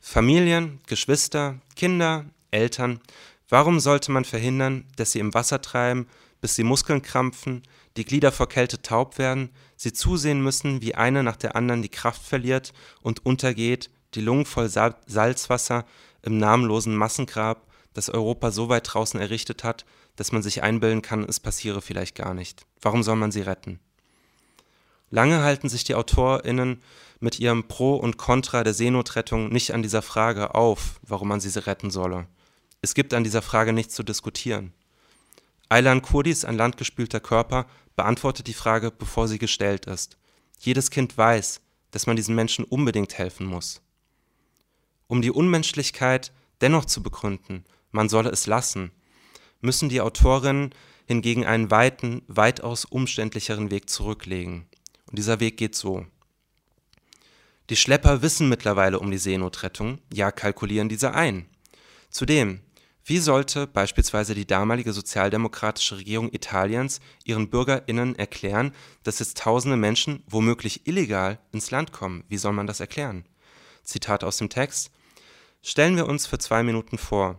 [0.00, 3.00] Familien, Geschwister, Kinder, Eltern,
[3.48, 6.08] warum sollte man verhindern, dass sie im Wasser treiben,
[6.40, 7.62] bis die Muskeln krampfen,
[7.96, 11.90] die Glieder vor Kälte taub werden, sie zusehen müssen, wie eine nach der anderen die
[11.90, 15.84] Kraft verliert und untergeht, die Lungen voll Salzwasser
[16.22, 19.84] im namenlosen Massengrab, das Europa so weit draußen errichtet hat,
[20.16, 22.64] dass man sich einbilden kann, es passiere vielleicht gar nicht.
[22.80, 23.80] Warum soll man sie retten?
[25.10, 26.82] Lange halten sich die AutorInnen
[27.20, 31.56] mit ihrem Pro und Contra der Seenotrettung nicht an dieser Frage auf, warum man sie
[31.58, 32.26] retten solle.
[32.82, 34.72] Es gibt an dieser Frage nichts zu diskutieren.
[35.68, 40.16] Aylan Kurdis, ein landgespülter Körper, beantwortet die Frage, bevor sie gestellt ist.
[40.58, 43.82] Jedes Kind weiß, dass man diesen Menschen unbedingt helfen muss.
[45.06, 48.92] Um die Unmenschlichkeit dennoch zu begründen, man solle es lassen,
[49.60, 50.74] müssen die Autorinnen
[51.06, 54.66] hingegen einen weiten, weitaus umständlicheren Weg zurücklegen.
[55.06, 56.06] Und dieser Weg geht so.
[57.70, 61.46] Die Schlepper wissen mittlerweile um die Seenotrettung, ja kalkulieren diese ein.
[62.10, 62.58] Zudem,
[63.04, 68.72] wie sollte beispielsweise die damalige sozialdemokratische Regierung Italiens ihren BürgerInnen erklären,
[69.04, 72.24] dass jetzt tausende Menschen womöglich illegal ins Land kommen?
[72.28, 73.24] Wie soll man das erklären?
[73.84, 74.90] Zitat aus dem Text.
[75.62, 77.38] Stellen wir uns für zwei Minuten vor,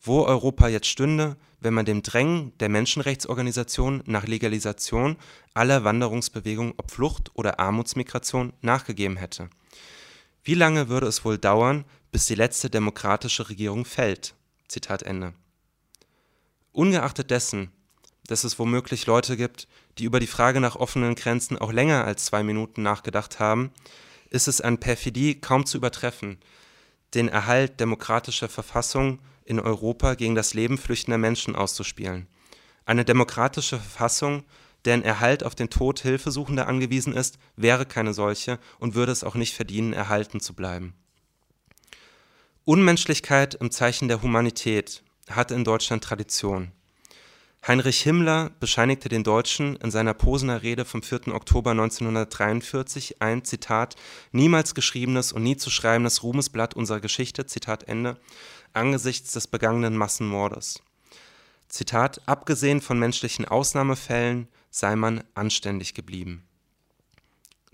[0.00, 5.16] wo Europa jetzt stünde, wenn man dem Drängen der Menschenrechtsorganisationen nach Legalisation
[5.52, 9.48] aller Wanderungsbewegungen ob Flucht oder Armutsmigration nachgegeben hätte.
[10.46, 14.34] Wie lange würde es wohl dauern, bis die letzte demokratische Regierung fällt?
[14.68, 15.32] Zitat Ende.
[16.70, 17.72] Ungeachtet dessen,
[18.26, 22.26] dass es womöglich Leute gibt, die über die Frage nach offenen Grenzen auch länger als
[22.26, 23.72] zwei Minuten nachgedacht haben,
[24.28, 26.36] ist es an Perfidie kaum zu übertreffen,
[27.14, 32.26] den Erhalt demokratischer Verfassung in Europa gegen das Leben flüchtender Menschen auszuspielen.
[32.84, 34.44] Eine demokratische Verfassung,
[34.84, 39.34] deren Erhalt auf den Tod Hilfesuchender angewiesen ist, wäre keine solche und würde es auch
[39.34, 40.94] nicht verdienen, erhalten zu bleiben.
[42.64, 46.72] Unmenschlichkeit im Zeichen der Humanität hat in Deutschland Tradition.
[47.66, 51.28] Heinrich Himmler bescheinigte den Deutschen in seiner Posener Rede vom 4.
[51.28, 53.96] Oktober 1943 ein Zitat
[54.32, 58.18] niemals geschriebenes und nie zu schreibendes Ruhmesblatt unserer Geschichte Zitat Ende
[58.74, 60.82] angesichts des begangenen Massenmordes.
[61.68, 66.42] Zitat abgesehen von menschlichen Ausnahmefällen sei man anständig geblieben.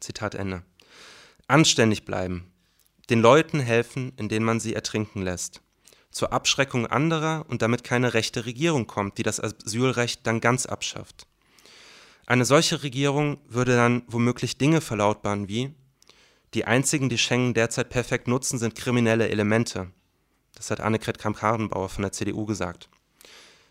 [0.01, 0.63] Zitat Ende.
[1.47, 2.53] Anständig bleiben.
[3.09, 5.63] Den Leuten helfen, indem man sie ertrinken lässt.
[6.11, 11.27] Zur Abschreckung anderer und damit keine rechte Regierung kommt, die das Asylrecht dann ganz abschafft.
[12.27, 15.73] Eine solche Regierung würde dann womöglich Dinge verlautbaren wie
[16.53, 19.91] die einzigen, die Schengen derzeit perfekt nutzen, sind kriminelle Elemente.
[20.55, 22.91] Das hat Annegret Kramp-Karrenbauer von der CDU gesagt.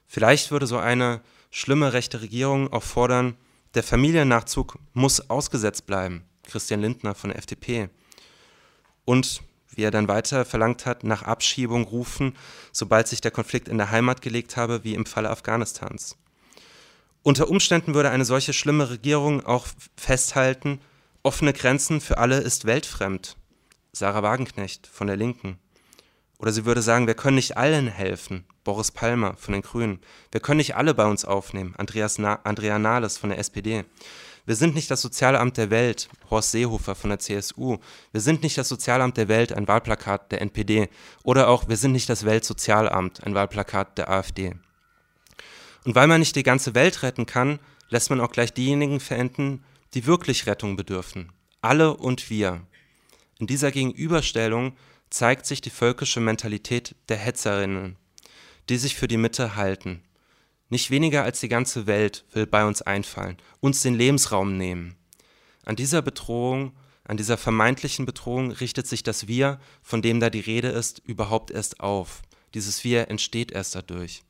[0.07, 3.35] Vielleicht würde so eine schlimme rechte Regierung auch fordern,
[3.75, 6.23] der Familiennachzug muss ausgesetzt bleiben.
[6.43, 7.89] Christian Lindner von der FDP.
[9.05, 12.35] Und, wie er dann weiter verlangt hat, nach Abschiebung rufen,
[12.71, 16.17] sobald sich der Konflikt in der Heimat gelegt habe, wie im Falle Afghanistans.
[17.21, 20.79] Unter Umständen würde eine solche schlimme Regierung auch festhalten,
[21.21, 23.35] offene Grenzen für alle ist weltfremd.
[23.91, 25.59] Sarah Wagenknecht von der Linken.
[26.37, 28.45] Oder sie würde sagen, wir können nicht allen helfen.
[28.69, 29.99] Boris Palmer von den Grünen.
[30.31, 31.73] Wir können nicht alle bei uns aufnehmen.
[31.79, 33.83] Andreas Na Andrea Nahles von der SPD.
[34.45, 37.79] Wir sind nicht das Sozialamt der Welt, Horst Seehofer von der CSU.
[38.11, 40.87] Wir sind nicht das Sozialamt der Welt, ein Wahlplakat der NPD.
[41.23, 44.53] Oder auch, wir sind nicht das Weltsozialamt, ein Wahlplakat der AfD.
[45.83, 47.57] Und weil man nicht die ganze Welt retten kann,
[47.89, 49.63] lässt man auch gleich diejenigen verenden,
[49.95, 51.31] die wirklich Rettung bedürfen.
[51.61, 52.61] Alle und wir.
[53.39, 54.73] In dieser Gegenüberstellung
[55.09, 57.97] zeigt sich die völkische Mentalität der Hetzerinnen,
[58.69, 60.03] die sich für die Mitte halten.
[60.69, 64.95] Nicht weniger als die ganze Welt will bei uns einfallen, uns den Lebensraum nehmen.
[65.65, 70.39] An dieser Bedrohung, an dieser vermeintlichen Bedrohung richtet sich das Wir, von dem da die
[70.39, 72.21] Rede ist, überhaupt erst auf.
[72.53, 74.23] Dieses Wir entsteht erst dadurch.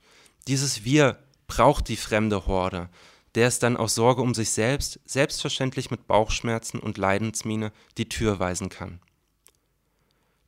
[0.48, 2.90] Dieses Wir braucht die fremde Horde,
[3.36, 8.40] der es dann aus Sorge um sich selbst selbstverständlich mit Bauchschmerzen und Leidensmiene die Tür
[8.40, 9.02] weisen kann.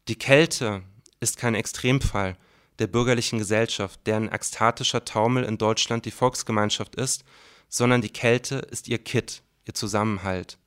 [0.07, 0.83] Die Kälte
[1.19, 2.37] ist kein Extremfall,
[2.81, 7.23] der bürgerlichen Gesellschaft, deren ekstatischer Taumel in Deutschland die Volksgemeinschaft ist,
[7.69, 10.57] sondern die Kälte ist ihr Kitt, ihr Zusammenhalt.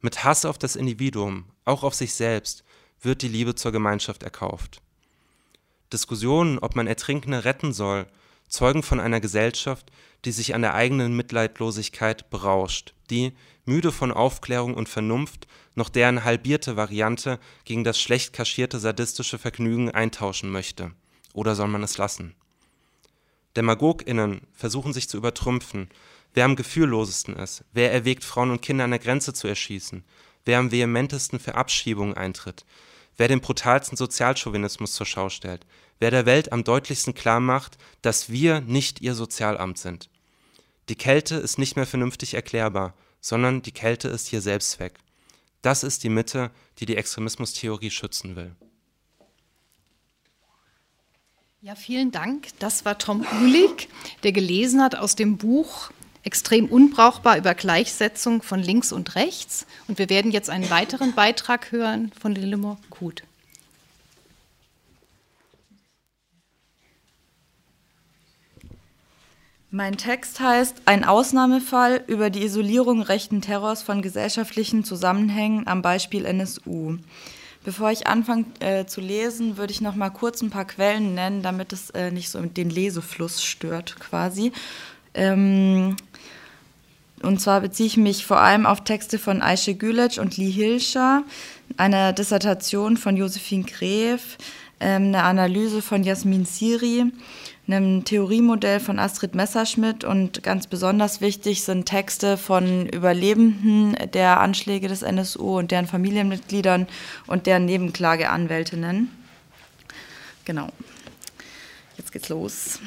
[0.00, 2.64] Mit Hass auf das Individuum, auch auf sich selbst,
[3.02, 4.80] wird die Liebe zur Gemeinschaft erkauft.
[5.92, 8.06] Diskussionen, ob man Ertrinkende retten soll,
[8.48, 9.92] zeugen von einer Gesellschaft,
[10.24, 13.34] die sich an der eigenen Mitleidlosigkeit berauscht, die,
[13.66, 19.90] müde von Aufklärung und Vernunft, noch deren halbierte Variante gegen das schlecht kaschierte sadistische Vergnügen
[19.90, 20.92] eintauschen möchte.
[21.32, 22.34] Oder soll man es lassen?
[23.56, 25.88] DemagogInnen versuchen sich zu übertrumpfen,
[26.34, 30.04] wer am gefühllosesten ist, wer erwägt, Frauen und Kinder an der Grenze zu erschießen,
[30.44, 32.64] wer am vehementesten für Abschiebungen eintritt,
[33.16, 35.66] wer den brutalsten Sozialchauvinismus zur Schau stellt,
[35.98, 40.08] wer der Welt am deutlichsten klar macht, dass wir nicht ihr Sozialamt sind.
[40.88, 44.94] Die Kälte ist nicht mehr vernünftig erklärbar, sondern die Kälte ist hier Selbstzweck.
[45.60, 48.54] Das ist die Mitte, die die Extremismustheorie schützen will.
[51.60, 52.46] Ja, vielen Dank.
[52.60, 53.88] Das war Tom Hulig,
[54.22, 55.90] der gelesen hat aus dem Buch
[56.22, 59.66] Extrem unbrauchbar über Gleichsetzung von links und rechts.
[59.86, 63.22] Und wir werden jetzt einen weiteren Beitrag hören von Lillemor Kuth.
[69.70, 76.24] Mein Text heißt Ein Ausnahmefall über die Isolierung rechten Terrors von gesellschaftlichen Zusammenhängen am Beispiel
[76.24, 76.98] NSU.
[77.68, 81.42] Bevor ich anfange äh, zu lesen, würde ich noch mal kurz ein paar Quellen nennen,
[81.42, 84.52] damit es äh, nicht so den Lesefluss stört quasi.
[85.12, 85.94] Ähm,
[87.20, 91.24] und zwar beziehe ich mich vor allem auf Texte von Aische Gülec und Lee Hilscher,
[91.76, 94.38] eine Dissertation von Josephine Gref,
[94.80, 97.12] ähm, eine Analyse von Jasmin Siri,
[97.68, 104.88] einem Theoriemodell von Astrid Messerschmidt und ganz besonders wichtig sind Texte von Überlebenden der Anschläge
[104.88, 106.86] des NSU und deren Familienmitgliedern
[107.26, 109.10] und deren Nebenklageanwältinnen.
[110.44, 110.68] Genau.
[111.96, 112.80] Jetzt geht's los.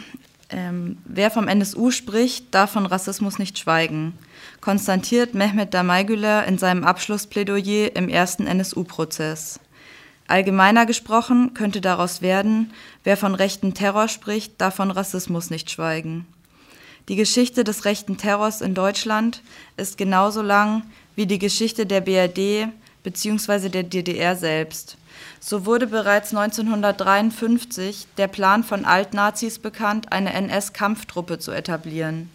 [0.49, 4.17] Ähm, wer vom NSU spricht, darf von Rassismus nicht schweigen,
[4.59, 9.59] konstatiert Mehmet Damaygüler in seinem Abschlussplädoyer im ersten NSU-Prozess.
[10.31, 12.71] Allgemeiner gesprochen könnte daraus werden,
[13.03, 16.25] wer von rechten Terror spricht, darf von Rassismus nicht schweigen.
[17.09, 19.41] Die Geschichte des rechten Terrors in Deutschland
[19.75, 20.83] ist genauso lang
[21.17, 22.69] wie die Geschichte der BRD
[23.03, 23.67] bzw.
[23.67, 24.95] der DDR selbst.
[25.41, 32.29] So wurde bereits 1953 der Plan von Altnazis bekannt, eine NS-Kampftruppe zu etablieren.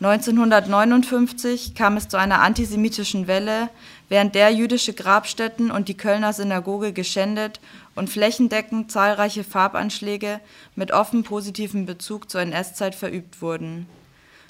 [0.00, 3.70] 1959 kam es zu einer antisemitischen Welle,
[4.08, 7.60] während der jüdische Grabstätten und die Kölner Synagoge geschändet
[7.94, 10.40] und flächendeckend zahlreiche Farbanschläge
[10.76, 13.86] mit offen positivem Bezug zur NS-Zeit verübt wurden.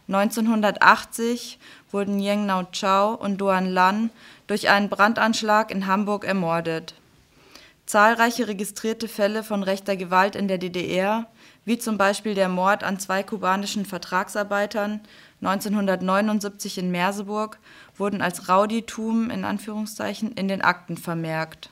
[0.09, 1.59] 1980
[1.91, 4.11] wurden Yeng Nao Chao und Duan Lan
[4.47, 6.95] durch einen Brandanschlag in Hamburg ermordet.
[7.87, 11.27] Zahlreiche registrierte Fälle von rechter Gewalt in der DDR,
[11.65, 15.01] wie zum Beispiel der Mord an zwei kubanischen Vertragsarbeitern
[15.47, 17.59] 1979 in Merseburg,
[17.97, 21.71] wurden als Rauditum in Anführungszeichen in den Akten vermerkt.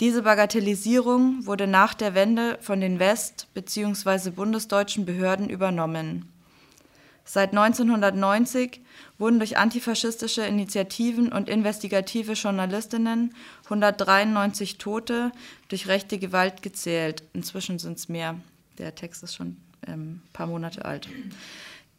[0.00, 4.30] Diese Bagatellisierung wurde nach der Wende von den west- bzw.
[4.30, 6.30] bundesdeutschen Behörden übernommen.
[7.24, 8.80] Seit 1990
[9.18, 15.32] wurden durch antifaschistische Initiativen und investigative Journalistinnen 193 Tote
[15.68, 17.24] durch rechte Gewalt gezählt.
[17.32, 18.36] Inzwischen sind es mehr.
[18.78, 19.56] Der Text ist schon
[19.86, 21.08] ein ähm, paar Monate alt.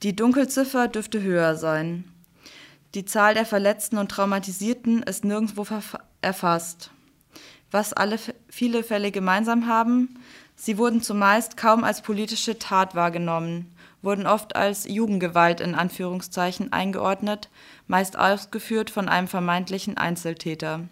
[0.03, 2.03] Die Dunkelziffer dürfte höher sein.
[2.93, 5.65] Die Zahl der Verletzten und Traumatisierten ist nirgendwo
[6.21, 6.91] erfasst.
[7.71, 8.17] Was alle
[8.49, 10.19] viele Fälle gemeinsam haben,
[10.55, 17.49] sie wurden zumeist kaum als politische Tat wahrgenommen wurden oft als Jugendgewalt in Anführungszeichen eingeordnet,
[17.87, 20.87] meist ausgeführt von einem vermeintlichen Einzeltäter.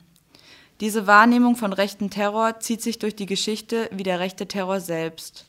[0.81, 5.45] Diese Wahrnehmung von rechtem Terror zieht sich durch die Geschichte wie der rechte Terror selbst.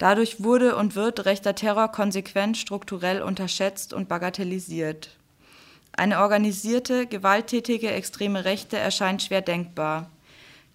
[0.00, 5.10] Dadurch wurde und wird rechter Terror konsequent strukturell unterschätzt und bagatellisiert.
[5.92, 10.08] Eine organisierte, gewalttätige extreme Rechte erscheint schwer denkbar.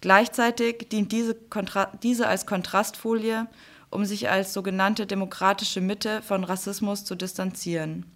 [0.00, 3.48] Gleichzeitig dient diese, Kontra diese als Kontrastfolie,
[3.90, 8.06] um sich als sogenannte demokratische Mitte von Rassismus zu distanzieren.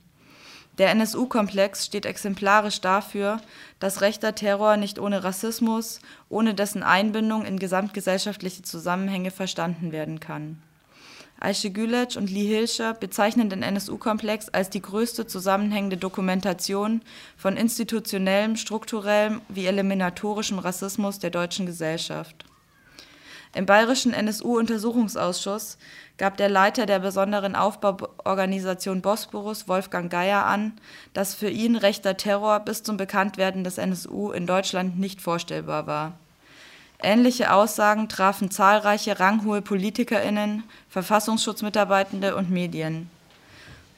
[0.78, 3.40] Der NSU-Komplex steht exemplarisch dafür,
[3.80, 10.62] dass rechter Terror nicht ohne Rassismus, ohne dessen Einbindung in gesamtgesellschaftliche Zusammenhänge verstanden werden kann.
[11.42, 17.00] Aische Gülec und Lee Hilscher bezeichnen den NSU-Komplex als die größte zusammenhängende Dokumentation
[17.34, 22.44] von institutionellem, strukturellem wie eliminatorischem Rassismus der deutschen Gesellschaft.
[23.54, 25.78] Im Bayerischen NSU-Untersuchungsausschuss
[26.18, 30.74] gab der Leiter der besonderen Aufbauorganisation Bosporus, Wolfgang Geier, an,
[31.14, 36.18] dass für ihn rechter Terror bis zum Bekanntwerden des NSU in Deutschland nicht vorstellbar war.
[37.02, 43.08] Ähnliche Aussagen trafen zahlreiche ranghohe PolitikerInnen, Verfassungsschutzmitarbeitende und Medien.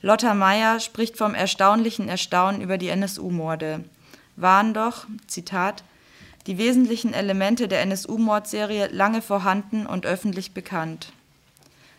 [0.02, 3.84] Lotta Meyer spricht vom erstaunlichen Erstaunen über die NSU-Morde.
[4.36, 5.82] Waren doch, Zitat,
[6.46, 11.12] die wesentlichen Elemente der NSU-Mordserie lange vorhanden und öffentlich bekannt.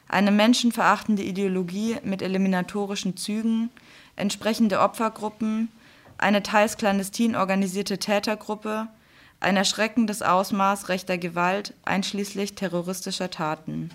[0.07, 3.69] Eine menschenverachtende Ideologie mit eliminatorischen Zügen,
[4.15, 5.69] entsprechende Opfergruppen,
[6.17, 8.87] eine teils clandestin organisierte Tätergruppe,
[9.43, 13.91] ein erschreckendes Ausmaß rechter Gewalt, einschließlich terroristischer Taten.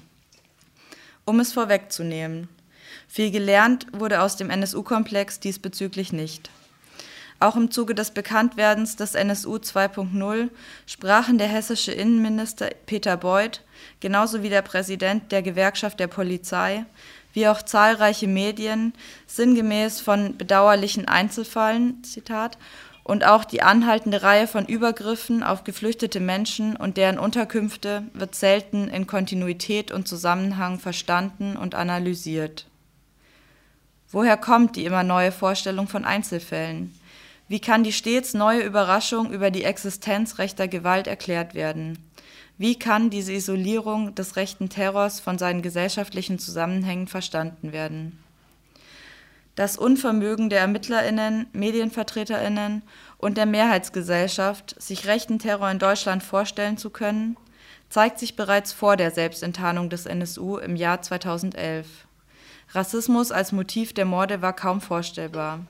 [1.24, 2.48] Um es vorwegzunehmen,
[3.06, 6.50] viel gelernt wurde aus dem NSU-Komplex diesbezüglich nicht.
[7.40, 10.50] Auch im Zuge des Bekanntwerdens des NSU 2.0
[10.86, 13.62] sprachen der hessische Innenminister Peter Beuth
[14.00, 16.84] genauso wie der Präsident der Gewerkschaft der Polizei
[17.38, 18.92] wie auch zahlreiche Medien
[19.26, 22.58] sinngemäß von bedauerlichen Einzelfällen Zitat,
[23.08, 28.86] und auch die anhaltende Reihe von Übergriffen auf geflüchtete Menschen und deren Unterkünfte wird selten
[28.88, 32.66] in Kontinuität und Zusammenhang verstanden und analysiert.
[34.10, 36.94] Woher kommt die immer neue Vorstellung von Einzelfällen?
[37.48, 41.98] Wie kann die stets neue Überraschung über die Existenz rechter Gewalt erklärt werden?
[42.58, 48.18] Wie kann diese Isolierung des rechten Terrors von seinen gesellschaftlichen Zusammenhängen verstanden werden?
[49.58, 52.82] Das Unvermögen der Ermittlerinnen, Medienvertreterinnen
[53.16, 57.36] und der Mehrheitsgesellschaft, sich rechten Terror in Deutschland vorstellen zu können,
[57.90, 61.88] zeigt sich bereits vor der Selbstenttarnung des NSU im Jahr 2011.
[62.70, 65.66] Rassismus als Motiv der Morde war kaum vorstellbar.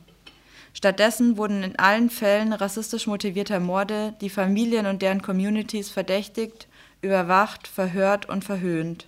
[0.74, 6.68] Stattdessen wurden in allen Fällen rassistisch motivierter Morde die Familien und deren Communities verdächtigt,
[7.00, 9.07] überwacht, verhört und verhöhnt.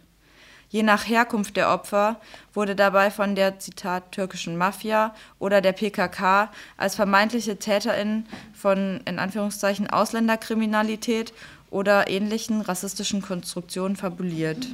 [0.71, 2.21] Je nach Herkunft der Opfer
[2.55, 9.19] wurde dabei von der Zitat türkischen Mafia oder der PKK als vermeintliche Täterinnen von in
[9.19, 11.33] Anführungszeichen Ausländerkriminalität
[11.71, 14.69] oder ähnlichen rassistischen Konstruktionen fabuliert.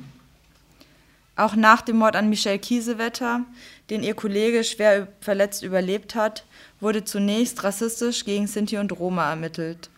[1.35, 3.41] Auch nach dem Mord an Michelle Kiesewetter,
[3.89, 6.45] den ihr Kollege schwer verletzt überlebt hat,
[6.79, 9.91] wurde zunächst rassistisch gegen Sinti und Roma ermittelt.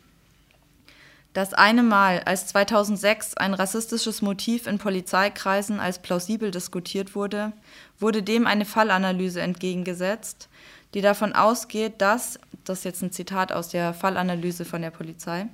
[1.35, 7.53] Das eine Mal, als 2006 ein rassistisches Motiv in Polizeikreisen als plausibel diskutiert wurde,
[8.01, 10.49] wurde dem eine Fallanalyse entgegengesetzt,
[10.95, 15.47] die davon ausgeht, dass, das ist jetzt ein Zitat aus der Fallanalyse von der Polizei,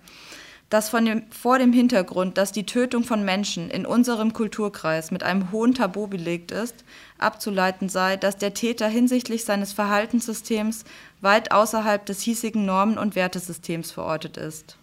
[0.71, 5.25] dass von dem, vor dem Hintergrund, dass die Tötung von Menschen in unserem Kulturkreis mit
[5.25, 6.85] einem hohen Tabu belegt ist,
[7.19, 10.85] abzuleiten sei, dass der Täter hinsichtlich seines Verhaltenssystems
[11.21, 14.79] weit außerhalb des hiesigen Normen- und Wertesystems verortet ist.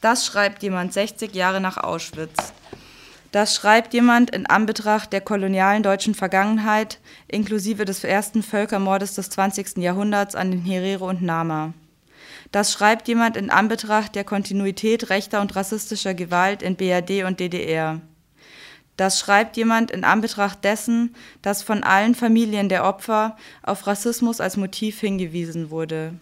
[0.00, 2.52] Das schreibt jemand 60 Jahre nach Auschwitz.
[3.32, 9.78] Das schreibt jemand in Anbetracht der kolonialen deutschen Vergangenheit, inklusive des ersten Völkermordes des 20.
[9.78, 11.74] Jahrhunderts an den Herero und Nama.
[12.52, 18.00] Das schreibt jemand in Anbetracht der Kontinuität rechter und rassistischer Gewalt in BRD und DDR.
[18.96, 24.56] Das schreibt jemand in Anbetracht dessen, dass von allen Familien der Opfer auf Rassismus als
[24.56, 26.14] Motiv hingewiesen wurde.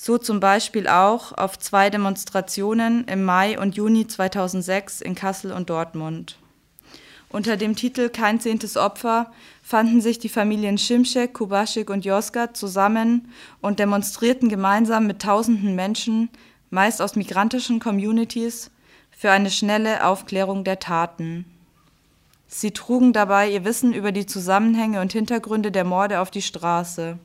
[0.00, 5.70] So zum Beispiel auch auf zwei Demonstrationen im Mai und Juni 2006 in Kassel und
[5.70, 6.38] Dortmund.
[7.30, 13.32] Unter dem Titel Kein zehntes Opfer fanden sich die Familien Schimschek, Kubaschik und Josgat zusammen
[13.60, 16.28] und demonstrierten gemeinsam mit tausenden Menschen,
[16.70, 18.70] meist aus migrantischen Communities,
[19.10, 21.44] für eine schnelle Aufklärung der Taten.
[22.46, 27.18] Sie trugen dabei ihr Wissen über die Zusammenhänge und Hintergründe der Morde auf die Straße.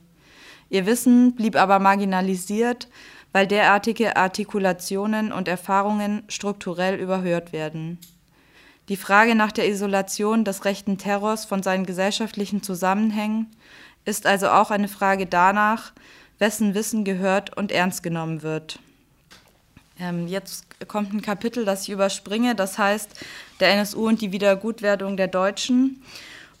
[0.74, 2.88] Ihr Wissen blieb aber marginalisiert,
[3.30, 8.00] weil derartige Artikulationen und Erfahrungen strukturell überhört werden.
[8.88, 13.54] Die Frage nach der Isolation des rechten Terrors von seinen gesellschaftlichen Zusammenhängen
[14.04, 15.92] ist also auch eine Frage danach,
[16.40, 18.80] wessen Wissen gehört und ernst genommen wird.
[20.00, 23.10] Ähm, jetzt kommt ein Kapitel, das ich überspringe, das heißt
[23.60, 26.02] der NSU und die Wiedergutwerdung der Deutschen.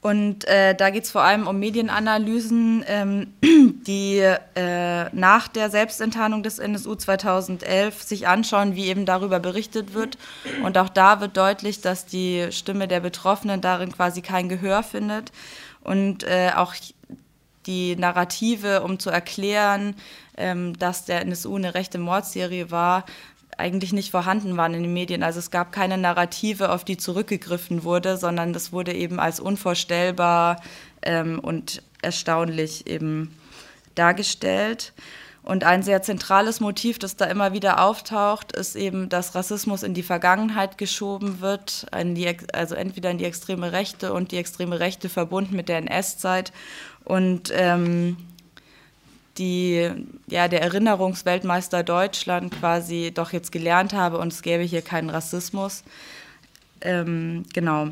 [0.04, 3.32] Und äh, da geht es vor allem um Medienanalysen, ähm,
[3.86, 10.18] die äh, nach der Selbstenttarnung des NSU 2011 sich anschauen, wie eben darüber berichtet wird.
[10.62, 15.32] Und auch da wird deutlich, dass die Stimme der Betroffenen darin quasi kein Gehör findet.
[15.82, 16.74] Und äh, auch
[17.64, 19.96] die Narrative, um zu erklären,
[20.36, 23.06] ähm, dass der NSU eine rechte Mordserie war,
[23.58, 25.22] eigentlich nicht vorhanden waren in den Medien.
[25.22, 30.60] Also es gab keine Narrative, auf die zurückgegriffen wurde, sondern das wurde eben als unvorstellbar
[31.02, 33.34] ähm, und erstaunlich eben
[33.94, 34.92] dargestellt.
[35.44, 39.92] Und ein sehr zentrales Motiv, das da immer wieder auftaucht, ist eben, dass Rassismus in
[39.92, 45.10] die Vergangenheit geschoben wird, die, also entweder in die extreme Rechte und die extreme Rechte
[45.10, 46.50] verbunden mit der NS-Zeit.
[47.04, 48.16] Und ähm,
[49.38, 49.90] die,
[50.28, 55.82] ja, der Erinnerungsweltmeister Deutschland quasi doch jetzt gelernt habe und es gäbe hier keinen Rassismus.
[56.80, 57.88] Ähm, genau.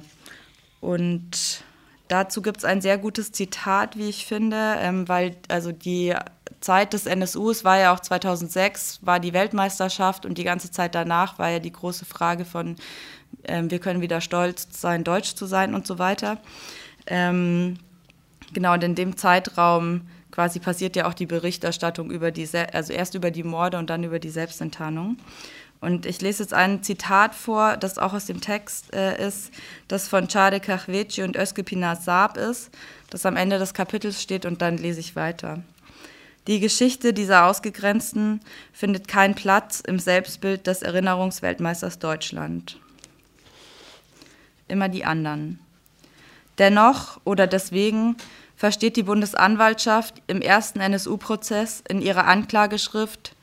[0.80, 1.64] Und
[2.08, 6.14] dazu gibt es ein sehr gutes Zitat, wie ich finde, ähm, weil also die
[6.60, 11.38] Zeit des NSUs war ja auch 2006, war die Weltmeisterschaft und die ganze Zeit danach
[11.38, 12.76] war ja die große Frage von,
[13.44, 16.38] ähm, wir können wieder stolz sein, deutsch zu sein und so weiter.
[17.06, 17.78] Ähm,
[18.52, 20.02] genau, und in dem Zeitraum
[20.32, 24.02] quasi passiert ja auch die Berichterstattung über die, also erst über die Morde und dann
[24.02, 25.18] über die Selbstenttarnung.
[25.80, 29.50] Und ich lese jetzt ein Zitat vor, das auch aus dem Text äh, ist,
[29.88, 31.64] das von Chade Kachveci und Özge
[32.00, 32.70] Saab ist,
[33.10, 35.62] das am Ende des Kapitels steht und dann lese ich weiter.
[36.46, 38.40] Die Geschichte dieser Ausgegrenzten
[38.72, 42.78] findet keinen Platz im Selbstbild des Erinnerungsweltmeisters Deutschland.
[44.66, 45.60] Immer die anderen.
[46.58, 48.16] Dennoch oder deswegen
[48.62, 53.34] versteht die Bundesanwaltschaft im ersten NSU-Prozess in ihrer Anklageschrift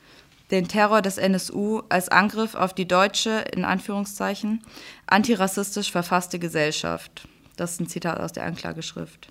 [0.50, 4.62] den Terror des NSU als Angriff auf die deutsche, in Anführungszeichen,
[5.06, 7.28] antirassistisch verfasste Gesellschaft.
[7.58, 9.28] Das ist ein Zitat aus der Anklageschrift.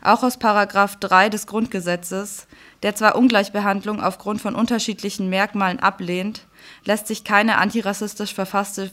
[0.00, 2.46] Auch aus Paragraph 3 des Grundgesetzes,
[2.84, 6.46] der zwar Ungleichbehandlung aufgrund von unterschiedlichen Merkmalen ablehnt,
[6.84, 8.92] lässt sich keine antirassistisch verfasste,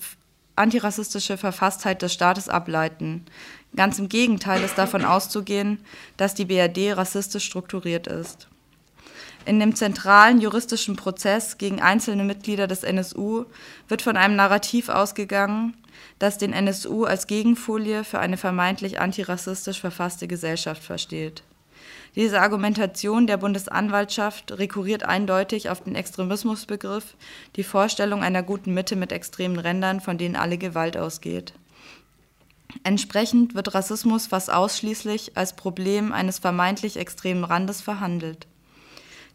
[0.55, 3.25] antirassistische Verfasstheit des Staates ableiten.
[3.77, 5.77] Ganz im Gegenteil ist davon auszugehen,
[6.17, 8.47] dass die BRD rassistisch strukturiert ist.
[9.45, 13.45] In dem zentralen juristischen Prozess gegen einzelne Mitglieder des NSU
[13.87, 15.77] wird von einem Narrativ ausgegangen,
[16.17, 21.43] das den NSU als Gegenfolie für eine vermeintlich antirassistisch verfasste Gesellschaft versteht.
[22.15, 27.15] Diese Argumentation der Bundesanwaltschaft rekurriert eindeutig auf den Extremismusbegriff,
[27.55, 31.53] die Vorstellung einer guten Mitte mit extremen Rändern, von denen alle Gewalt ausgeht.
[32.83, 38.47] Entsprechend wird Rassismus fast ausschließlich als Problem eines vermeintlich extremen Randes verhandelt.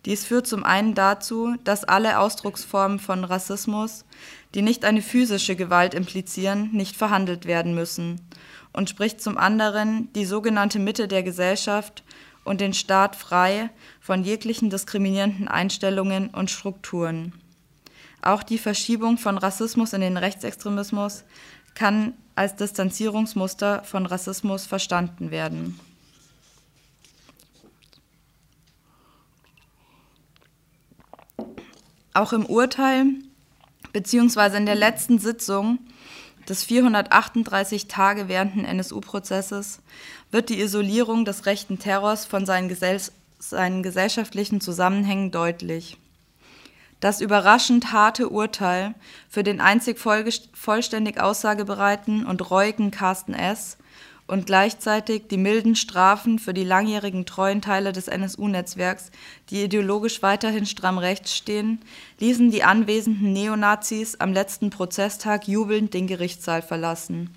[0.04, 4.04] Dies führt zum einen dazu, dass alle Ausdrucksformen von Rassismus,
[4.54, 8.20] die nicht eine physische Gewalt implizieren, nicht verhandelt werden müssen
[8.72, 12.02] und spricht zum anderen die sogenannte Mitte der Gesellschaft
[12.44, 13.70] und den Staat frei
[14.00, 17.32] von jeglichen diskriminierenden Einstellungen und Strukturen.
[18.22, 21.24] Auch die Verschiebung von Rassismus in den Rechtsextremismus
[21.74, 25.78] kann als Distanzierungsmuster von Rassismus verstanden werden.
[32.14, 33.06] Auch im Urteil
[33.92, 35.78] beziehungsweise in der letzten Sitzung
[36.48, 39.80] des 438 Tage währenden NSU-Prozesses
[40.30, 43.00] wird die Isolierung des rechten Terrors von seinen, gesell
[43.38, 45.98] seinen gesellschaftlichen Zusammenhängen deutlich.
[47.02, 48.94] Das überraschend harte Urteil
[49.28, 53.76] für den einzig vollständig aussagebereiten und reuigen Carsten S.
[54.28, 59.10] und gleichzeitig die milden Strafen für die langjährigen treuen Teile des NSU-Netzwerks,
[59.50, 61.80] die ideologisch weiterhin stramm rechts stehen,
[62.20, 67.34] ließen die anwesenden Neonazis am letzten Prozesstag jubelnd den Gerichtssaal verlassen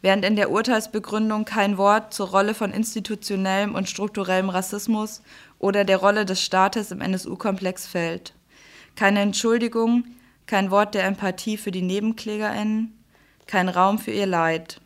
[0.00, 5.22] während in der Urteilsbegründung kein Wort zur Rolle von institutionellem und strukturellem Rassismus
[5.60, 8.34] oder der Rolle des Staates im NSU-Komplex fällt
[8.96, 10.04] keine Entschuldigung,
[10.46, 12.92] kein Wort der Empathie für die NebenklägerInnen,
[13.46, 14.80] kein Raum für ihr Leid.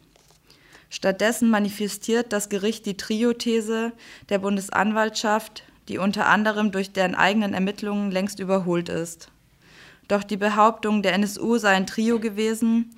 [0.91, 3.93] Stattdessen manifestiert das Gericht die Trio-These
[4.29, 9.29] der Bundesanwaltschaft, die unter anderem durch deren eigenen Ermittlungen längst überholt ist.
[10.09, 12.95] Doch die Behauptung, der NSU sei ein Trio gewesen,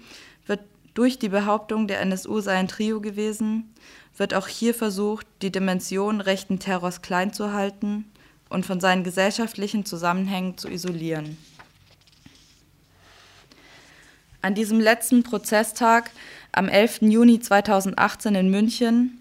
[0.46, 0.60] wird
[0.94, 3.72] durch die Behauptung, der NSU sei ein Trio gewesen,
[4.16, 8.04] wird auch hier versucht, die Dimension rechten Terrors klein zu halten
[8.48, 11.36] und von seinen gesellschaftlichen Zusammenhängen zu isolieren.
[14.40, 16.10] An diesem letzten Prozesstag
[16.52, 17.02] Am 11.
[17.02, 19.18] Juni 2018 in München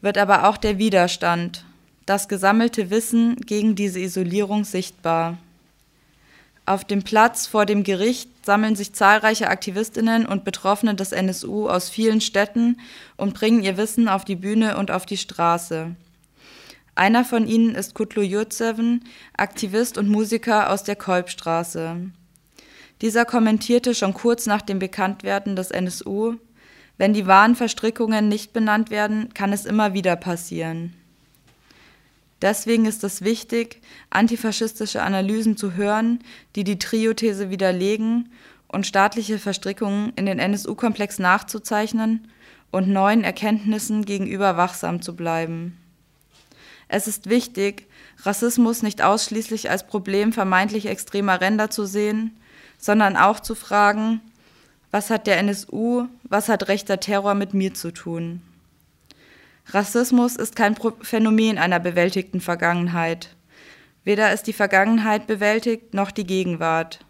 [0.00, 1.64] wird aber auch der Widerstand,
[2.06, 5.38] das gesammelte Wissen gegen diese Isolierung sichtbar.
[6.64, 11.90] Auf dem Platz vor dem Gericht sammeln sich zahlreiche Aktivistinnen und Betroffene des NSU aus
[11.90, 12.78] vielen Städten
[13.16, 15.96] und bringen ihr Wissen auf die Bühne und auf die Straße.
[16.94, 19.04] Einer von ihnen ist Kutlu Yurtseven,
[19.36, 22.10] Aktivist und Musiker aus der Kolbstraße.
[23.00, 26.36] Dieser kommentierte schon kurz nach dem Bekanntwerden des NSU,
[26.98, 30.94] wenn die wahren Verstrickungen nicht benannt werden, kann es immer wieder passieren.
[32.42, 33.80] Deswegen ist es wichtig,
[34.10, 36.18] antifaschistische Analysen zu hören,
[36.56, 38.30] die die Trio-These widerlegen
[38.68, 42.28] und staatliche Verstrickungen in den NSU-Komplex nachzuzeichnen
[42.70, 45.78] und neuen Erkenntnissen gegenüber wachsam zu bleiben.
[46.92, 47.86] Es ist wichtig,
[48.18, 52.36] Rassismus nicht ausschließlich als Problem vermeintlich extremer Ränder zu sehen,
[52.76, 54.20] sondern auch zu fragen,
[54.90, 58.42] was hat der NSU, was hat rechter Terror mit mir zu tun?
[59.68, 63.36] Rassismus ist kein Phänomen einer bewältigten Vergangenheit.
[64.04, 67.06] Weder ist die Vergangenheit bewältigt noch die Gegenwart.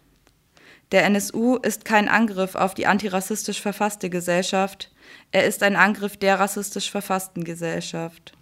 [0.93, 4.93] Der NSU ist kein Angriff auf die antirassistisch verfasste Gesellschaft,
[5.33, 8.33] er ist ein Angriff der rassistisch verfassten Gesellschaft.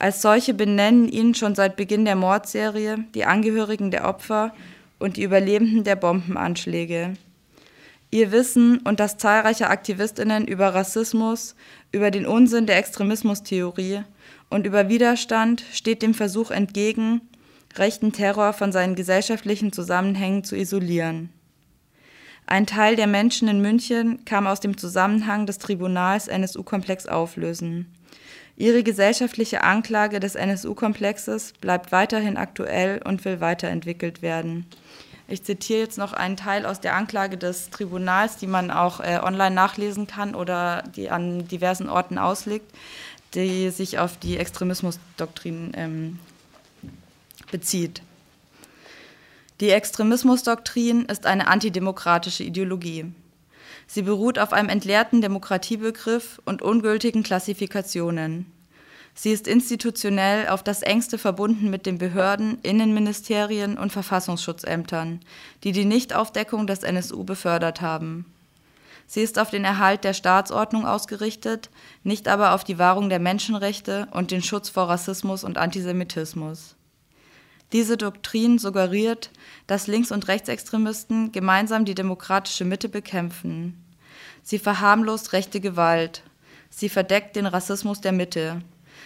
[0.00, 4.54] Als solche benennen ihn schon seit Beginn der Mordserie die Angehörigen der Opfer
[4.98, 7.12] und die Überlebenden der Bombenanschläge.
[8.10, 11.54] Ihr Wissen und das zahlreicher Aktivistinnen über Rassismus,
[11.92, 14.00] über den Unsinn der Extremismustheorie
[14.48, 17.20] und über Widerstand steht dem Versuch entgegen,
[17.76, 21.28] rechten Terror von seinen gesellschaftlichen Zusammenhängen zu isolieren.
[22.46, 27.94] Ein Teil der Menschen in München kam aus dem Zusammenhang des Tribunals NSU-Komplex auflösen.
[28.60, 34.66] Ihre gesellschaftliche Anklage des NSU-Komplexes bleibt weiterhin aktuell und will weiterentwickelt werden.
[35.28, 39.18] Ich zitiere jetzt noch einen Teil aus der Anklage des Tribunals, die man auch äh,
[39.22, 42.70] online nachlesen kann oder die an diversen Orten auslegt,
[43.32, 46.18] die sich auf die Extremismusdoktrin ähm,
[47.50, 48.02] bezieht.
[49.60, 53.06] Die Extremismusdoktrin ist eine antidemokratische Ideologie.
[53.92, 58.46] Sie beruht auf einem entleerten Demokratiebegriff und ungültigen Klassifikationen.
[59.14, 65.18] Sie ist institutionell auf das engste verbunden mit den Behörden, Innenministerien und Verfassungsschutzämtern,
[65.64, 68.26] die die Nichtaufdeckung des NSU befördert haben.
[69.08, 71.68] Sie ist auf den Erhalt der Staatsordnung ausgerichtet,
[72.04, 76.76] nicht aber auf die Wahrung der Menschenrechte und den Schutz vor Rassismus und Antisemitismus.
[77.72, 79.30] Diese Doktrin suggeriert,
[79.66, 83.84] dass Links- und Rechtsextremisten gemeinsam die demokratische Mitte bekämpfen.
[84.42, 86.22] Sie verharmlost rechte Gewalt.
[86.68, 88.62] Sie verdeckt den Rassismus der Mitte.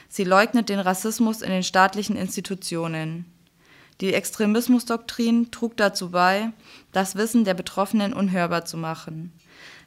[0.09, 3.27] Sie leugnet den Rassismus in den staatlichen Institutionen.
[4.01, 6.51] Die Extremismusdoktrin trug dazu bei,
[6.93, 9.33] das Wissen der Betroffenen unhörbar zu machen.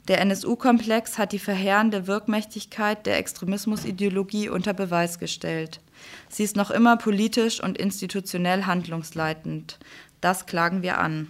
[0.08, 5.82] Der NSU-Komplex hat die verheerende Wirkmächtigkeit der Extremismusideologie unter Beweis gestellt.
[6.30, 9.78] Sie ist noch immer politisch und institutionell handlungsleitend.
[10.22, 11.28] Das klagen wir an.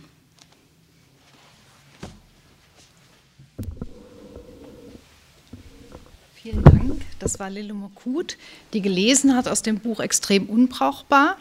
[6.41, 7.01] Vielen Dank.
[7.19, 8.37] Das war Lille Mokut,
[8.73, 11.37] die gelesen hat aus dem Buch Extrem unbrauchbar.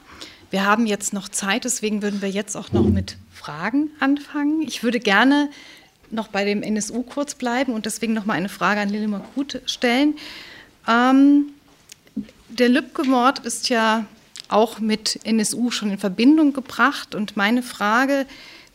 [0.51, 4.63] Wir haben jetzt noch Zeit, deswegen würden wir jetzt auch noch mit Fragen anfangen.
[4.63, 5.51] Ich würde gerne
[6.11, 9.61] noch bei dem NSU kurz bleiben und deswegen noch mal eine Frage an Lille Mokut
[9.67, 10.15] stellen.
[10.89, 11.51] Ähm,
[12.49, 14.07] der Lübcke-Mord ist ja
[14.49, 18.27] auch mit NSU schon in Verbindung gebracht und meine Frage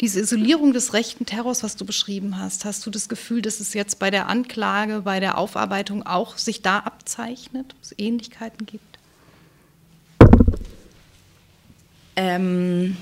[0.01, 3.75] diese Isolierung des rechten Terrors, was du beschrieben hast, hast du das Gefühl, dass es
[3.75, 8.97] jetzt bei der Anklage, bei der Aufarbeitung auch sich da abzeichnet, dass es Ähnlichkeiten gibt?
[12.15, 12.97] Ähm,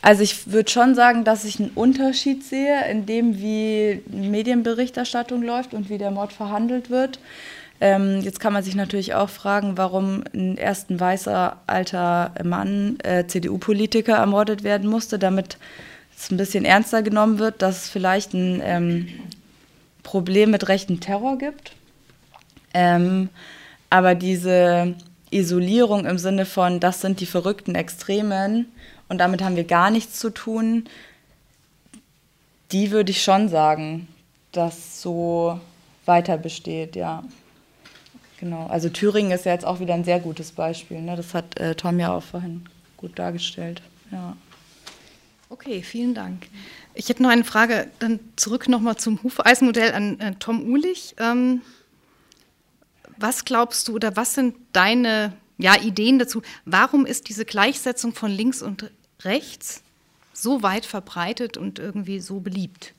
[0.00, 5.74] also ich würde schon sagen, dass ich einen Unterschied sehe in dem, wie Medienberichterstattung läuft
[5.74, 7.18] und wie der Mord verhandelt wird.
[7.80, 12.98] Ähm, jetzt kann man sich natürlich auch fragen, warum ein erst ein weißer alter Mann,
[13.00, 15.58] äh, CDU-Politiker, ermordet werden musste, damit
[16.16, 19.08] es ein bisschen ernster genommen wird, dass es vielleicht ein ähm,
[20.02, 21.72] Problem mit rechten Terror gibt.
[22.74, 23.28] Ähm,
[23.90, 24.94] aber diese
[25.30, 28.66] Isolierung im Sinne von, das sind die verrückten Extremen
[29.08, 30.88] und damit haben wir gar nichts zu tun,
[32.72, 34.08] die würde ich schon sagen,
[34.52, 35.60] dass so
[36.04, 37.22] weiter besteht, ja.
[38.40, 41.00] Genau, also Thüringen ist ja jetzt auch wieder ein sehr gutes Beispiel.
[41.00, 41.16] Ne?
[41.16, 42.64] Das hat äh, Tom ja auch vorhin
[42.96, 43.82] gut dargestellt.
[44.12, 44.36] Ja.
[45.50, 46.46] Okay, vielen Dank.
[46.94, 51.16] Ich hätte noch eine Frage, dann zurück nochmal zum Hufeisenmodell an äh, Tom Ulich.
[51.18, 51.62] Ähm,
[53.16, 56.42] was glaubst du oder was sind deine ja, Ideen dazu?
[56.64, 58.90] Warum ist diese Gleichsetzung von links und
[59.22, 59.82] rechts
[60.32, 62.94] so weit verbreitet und irgendwie so beliebt?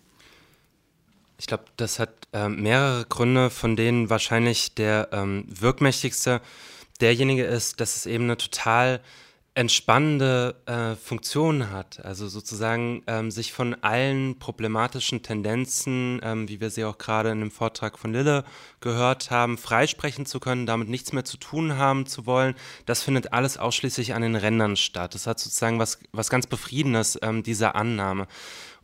[1.40, 6.42] Ich glaube, das hat äh, mehrere Gründe, von denen wahrscheinlich der ähm, wirkmächtigste
[7.00, 9.00] derjenige ist, dass es eben eine total
[9.56, 12.04] entspannende äh, Funktion hat.
[12.06, 17.40] Also sozusagen ähm, sich von allen problematischen Tendenzen, ähm, wie wir sie auch gerade in
[17.40, 18.44] dem Vortrag von Lille
[18.80, 22.56] gehört haben, freisprechen zu können, damit nichts mehr zu tun haben zu wollen.
[22.86, 25.16] Das findet alles ausschließlich an den Rändern statt.
[25.16, 28.28] Das hat sozusagen was, was ganz Befriedendes, ähm, diese Annahme.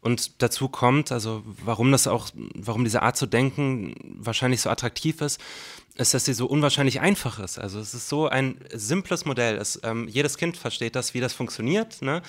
[0.06, 5.20] Und dazu kommt, also warum das auch, warum diese Art zu denken wahrscheinlich so attraktiv
[5.20, 5.41] ist,
[5.95, 7.58] ist, dass sie so unwahrscheinlich einfach ist.
[7.58, 9.58] Also es ist so ein simples Modell.
[9.58, 12.03] Es, ähm, jedes Kind versteht das, wie das funktioniert.
[12.03, 12.22] Ne?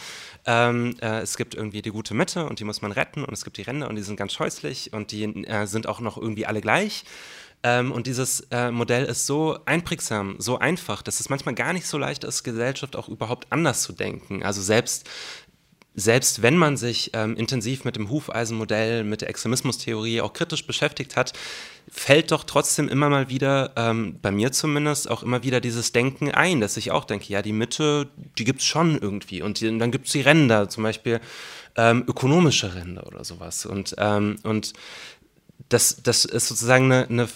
[0.46, 3.44] Ähm, äh, es gibt irgendwie die gute Mitte und die muss man retten und es
[3.44, 6.46] gibt die Ränder und die sind ganz scheußlich und die äh, sind auch noch irgendwie
[6.46, 7.04] alle gleich.
[7.62, 11.86] Ähm, und dieses äh, Modell ist so einprägsam, so einfach, dass es manchmal gar nicht
[11.86, 14.42] so leicht ist, Gesellschaft auch überhaupt anders zu denken.
[14.42, 15.08] Also selbst
[15.96, 21.16] selbst wenn man sich ähm, intensiv mit dem Hufeisenmodell, mit der Extremismustheorie auch kritisch beschäftigt
[21.16, 21.32] hat,
[21.90, 26.30] fällt doch trotzdem immer mal wieder, ähm, bei mir zumindest, auch immer wieder dieses Denken
[26.30, 29.40] ein, dass ich auch denke, ja, die Mitte, die gibt es schon irgendwie.
[29.40, 31.20] Und, die, und dann gibt es die Ränder, zum Beispiel
[31.76, 33.64] ähm, ökonomische Ränder oder sowas.
[33.64, 34.74] Und, ähm, und
[35.70, 37.28] das, das ist sozusagen eine, eine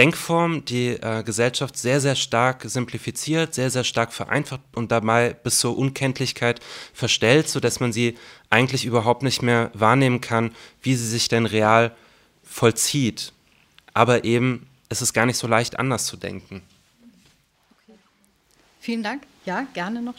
[0.00, 5.58] Denkform, die äh, Gesellschaft sehr, sehr stark simplifiziert, sehr, sehr stark vereinfacht und dabei bis
[5.58, 6.58] zur Unkenntlichkeit
[6.94, 8.16] verstellt, sodass man sie
[8.48, 11.94] eigentlich überhaupt nicht mehr wahrnehmen kann, wie sie sich denn real
[12.42, 13.34] vollzieht.
[13.92, 16.62] Aber eben, es ist gar nicht so leicht, anders zu denken.
[18.80, 19.24] Vielen Dank.
[19.44, 20.14] Ja, gerne noch.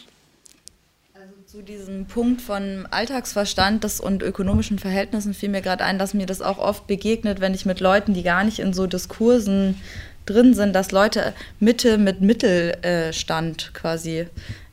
[1.21, 6.25] Also zu diesem Punkt von Alltagsverstand und ökonomischen Verhältnissen fiel mir gerade ein, dass mir
[6.25, 9.79] das auch oft begegnet, wenn ich mit Leuten, die gar nicht in so Diskursen
[10.25, 14.29] drin sind, dass Leute Mitte mit Mittelstand quasi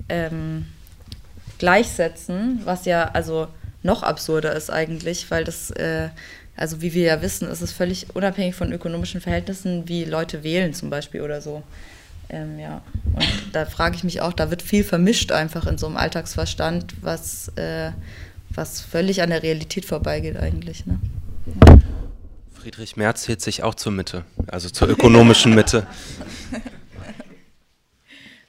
[0.09, 0.64] ähm,
[1.59, 3.49] gleichsetzen, was ja also
[3.82, 6.09] noch absurder ist eigentlich, weil das, äh,
[6.57, 10.72] also wie wir ja wissen, ist es völlig unabhängig von ökonomischen Verhältnissen, wie Leute wählen
[10.72, 11.62] zum Beispiel oder so.
[12.31, 12.83] Ähm, ja,
[13.14, 16.95] und da frage ich mich auch, da wird viel vermischt einfach in so einem Alltagsverstand,
[17.01, 17.93] was, äh,
[18.51, 20.85] was völlig an der Realität vorbeigeht eigentlich.
[20.85, 20.99] Ne?
[21.47, 21.79] Ja.
[22.53, 25.87] Friedrich Merz zählt sich auch zur Mitte, also zur ökonomischen Mitte.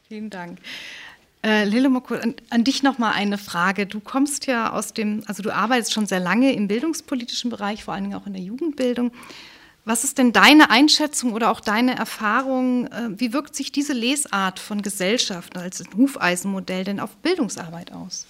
[0.10, 0.60] Vielen Dank.
[1.42, 3.86] Äh, Lillemoko, an, an dich nochmal eine Frage.
[3.86, 7.94] Du kommst ja aus dem, also du arbeitest schon sehr lange im bildungspolitischen Bereich, vor
[7.94, 9.12] allen Dingen auch in der Jugendbildung.
[9.90, 12.86] Was ist denn deine Einschätzung oder auch deine Erfahrung?
[12.90, 18.28] Äh, wie wirkt sich diese Lesart von Gesellschaft als Hufeisenmodell denn auf Bildungsarbeit aus?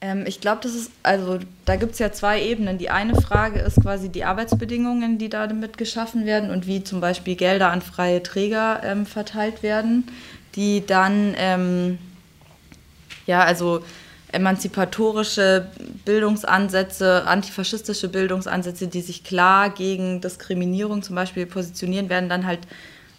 [0.00, 2.78] Ähm, ich glaube, das ist, also da gibt es ja zwei Ebenen.
[2.78, 7.36] Die eine Frage ist quasi die Arbeitsbedingungen, die damit geschaffen werden und wie zum Beispiel
[7.36, 10.08] Gelder an freie Träger ähm, verteilt werden,
[10.56, 11.98] die dann, ähm,
[13.24, 13.84] ja, also
[14.32, 15.66] emanzipatorische
[16.04, 22.60] Bildungsansätze, antifaschistische Bildungsansätze, die sich klar gegen Diskriminierung zum Beispiel positionieren, werden dann halt,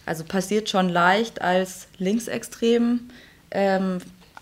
[0.06, 3.00] also passiert schon leicht als linksextrem
[3.50, 3.98] ähm,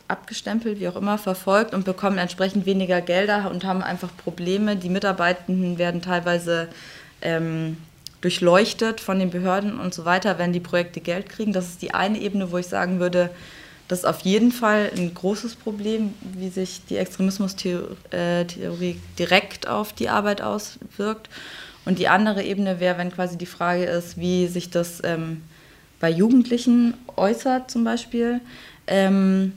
[0.08, 4.76] abgestempelt, wie auch immer, verfolgt und bekommen entsprechend weniger Gelder und haben einfach Probleme.
[4.76, 6.68] Die Mitarbeitenden werden teilweise
[7.22, 7.76] ähm,
[8.20, 11.52] durchleuchtet von den Behörden und so weiter, wenn die Projekte Geld kriegen.
[11.52, 13.30] Das ist die eine Ebene, wo ich sagen würde,
[13.90, 19.92] das ist auf jeden Fall ein großes Problem, wie sich die Extremismustheorie äh, direkt auf
[19.92, 21.28] die Arbeit auswirkt.
[21.84, 25.42] Und die andere Ebene wäre, wenn quasi die Frage ist, wie sich das ähm,
[25.98, 28.40] bei Jugendlichen äußert zum Beispiel.
[28.86, 29.54] Ähm,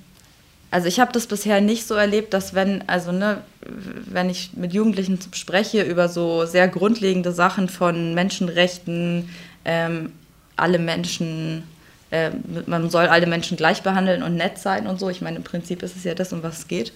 [0.71, 4.73] also ich habe das bisher nicht so erlebt, dass wenn, also ne, wenn ich mit
[4.73, 9.29] Jugendlichen spreche über so sehr grundlegende Sachen von Menschenrechten,
[9.63, 10.11] ähm,
[10.55, 11.65] alle Menschen
[12.14, 12.30] äh,
[12.68, 15.09] man soll alle Menschen gleich behandeln und nett sein und so.
[15.09, 16.93] Ich meine, im Prinzip ist es ja das, um was es geht.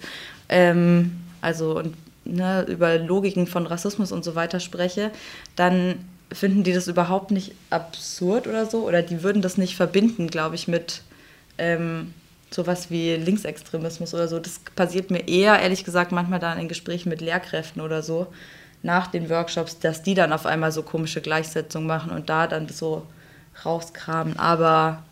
[0.48, 1.82] Ähm, also
[2.24, 5.10] ne, über Logiken von Rassismus und so weiter spreche,
[5.56, 5.96] dann
[6.32, 8.86] finden die das überhaupt nicht absurd oder so.
[8.86, 11.02] Oder die würden das nicht verbinden, glaube ich, mit
[11.58, 12.14] ähm,
[12.52, 14.38] sowas wie Linksextremismus oder so.
[14.38, 18.28] Das passiert mir eher, ehrlich gesagt, manchmal dann in Gesprächen mit Lehrkräften oder so,
[18.84, 22.68] nach den Workshops, dass die dann auf einmal so komische Gleichsetzungen machen und da dann
[22.68, 23.04] so
[23.64, 24.38] rauskramen.
[24.38, 25.02] Aber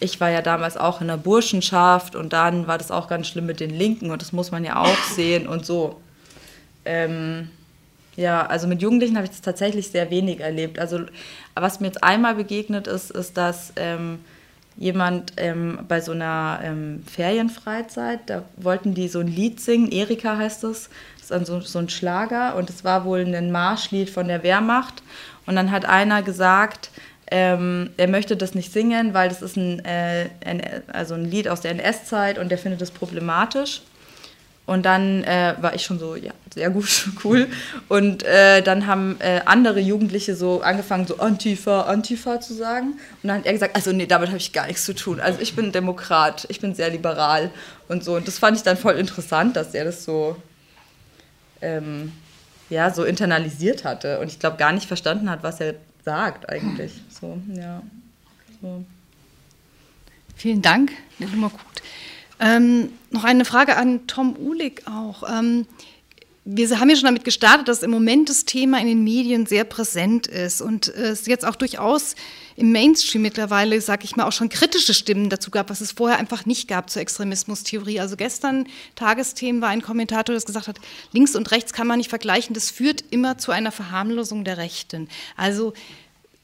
[0.00, 3.46] ich war ja damals auch in der Burschenschaft und dann war das auch ganz schlimm
[3.46, 6.00] mit den Linken und das muss man ja auch sehen und so.
[6.84, 7.50] Ähm,
[8.16, 10.78] ja, also mit Jugendlichen habe ich das tatsächlich sehr wenig erlebt.
[10.78, 11.00] Also
[11.54, 14.20] was mir jetzt einmal begegnet ist, ist, dass ähm,
[14.76, 20.36] jemand ähm, bei so einer ähm, Ferienfreizeit, da wollten die so ein Lied singen, Erika
[20.36, 24.10] heißt es, das ist dann so, so ein Schlager und es war wohl ein Marschlied
[24.10, 25.02] von der Wehrmacht
[25.46, 26.90] und dann hat einer gesagt,
[27.30, 31.48] ähm, er möchte das nicht singen, weil das ist ein, äh, ein, also ein Lied
[31.48, 33.82] aus der NS-Zeit und er findet das problematisch.
[34.68, 37.48] Und dann äh, war ich schon so, ja, sehr gut, cool.
[37.88, 42.98] Und äh, dann haben äh, andere Jugendliche so angefangen, so Antifa, Antifa zu sagen.
[43.22, 45.20] Und dann hat er gesagt, also nee, damit habe ich gar nichts zu tun.
[45.20, 47.50] Also ich bin Demokrat, ich bin sehr liberal
[47.88, 48.16] und so.
[48.16, 50.36] Und das fand ich dann voll interessant, dass er das so,
[51.62, 52.12] ähm,
[52.68, 54.20] ja, so internalisiert hatte.
[54.20, 57.00] Und ich glaube gar nicht verstanden hat, was er sagt eigentlich.
[57.10, 57.82] So, ja.
[58.60, 58.84] So.
[60.36, 61.60] Vielen Dank, Lilma Gut.
[62.40, 65.28] Ähm, noch eine Frage an Tom Uhlig auch.
[65.28, 65.66] Ähm,
[66.50, 69.64] wir haben ja schon damit gestartet, dass im Moment das Thema in den Medien sehr
[69.64, 72.14] präsent ist und es jetzt auch durchaus
[72.56, 76.18] im Mainstream mittlerweile, sage ich mal, auch schon kritische Stimmen dazu gab, was es vorher
[76.18, 78.00] einfach nicht gab zur Extremismustheorie.
[78.00, 80.78] Also gestern Tagesthemen war ein Kommentator, der gesagt hat,
[81.12, 85.10] links und rechts kann man nicht vergleichen, das führt immer zu einer Verharmlosung der Rechten.
[85.36, 85.74] Also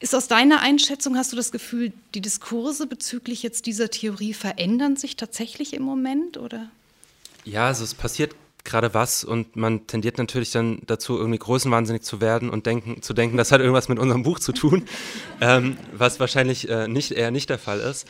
[0.01, 4.97] ist aus deiner Einschätzung, hast du das Gefühl, die Diskurse bezüglich jetzt dieser Theorie verändern
[4.97, 6.69] sich tatsächlich im Moment, oder?
[7.47, 8.35] Ja, also es passiert
[8.75, 13.14] gerade was und man tendiert natürlich dann dazu, irgendwie größenwahnsinnig zu werden und denken, zu
[13.14, 14.83] denken, das hat irgendwas mit unserem Buch zu tun,
[15.41, 18.05] ähm, was wahrscheinlich äh, nicht, eher nicht der Fall ist.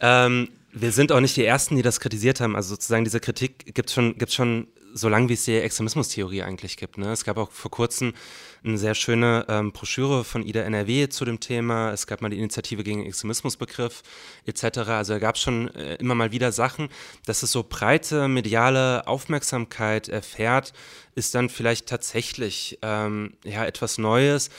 [0.00, 2.54] Ähm, wir sind auch nicht die Ersten, die das kritisiert haben.
[2.54, 6.42] Also sozusagen diese Kritik gibt es schon, gibt's schon so lange, wie es die Extremismustheorie
[6.42, 6.98] eigentlich gibt.
[6.98, 7.10] Ne?
[7.10, 8.14] Es gab auch vor kurzem
[8.62, 11.90] eine sehr schöne ähm, Broschüre von IDA NRW zu dem Thema.
[11.92, 14.02] Es gab mal die Initiative gegen den Extremismusbegriff
[14.46, 14.78] etc.
[14.88, 16.88] Also da gab es schon äh, immer mal wieder Sachen.
[17.26, 20.72] Dass es so breite mediale Aufmerksamkeit erfährt,
[21.16, 24.50] ist dann vielleicht tatsächlich ähm, ja, etwas Neues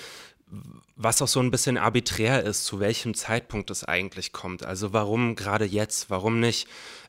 [0.95, 4.63] was auch so ein bisschen arbiträr ist, zu welchem Zeitpunkt es eigentlich kommt.
[4.63, 6.09] Also warum gerade jetzt?
[6.09, 6.67] Warum nicht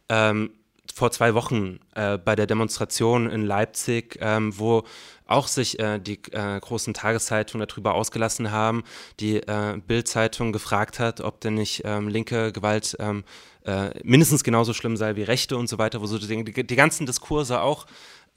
[0.08, 0.50] ähm,
[0.96, 4.84] vor zwei Wochen äh, bei der Demonstration in Leipzig, ähm, wo
[5.26, 8.82] auch sich äh, die äh, großen Tageszeitungen darüber ausgelassen haben,
[9.20, 13.24] die äh, Bild-Zeitung gefragt hat, ob denn nicht ähm, linke Gewalt ähm,
[13.66, 17.04] äh, mindestens genauso schlimm sei wie rechte und so weiter, wo so die, die ganzen
[17.04, 17.84] Diskurse auch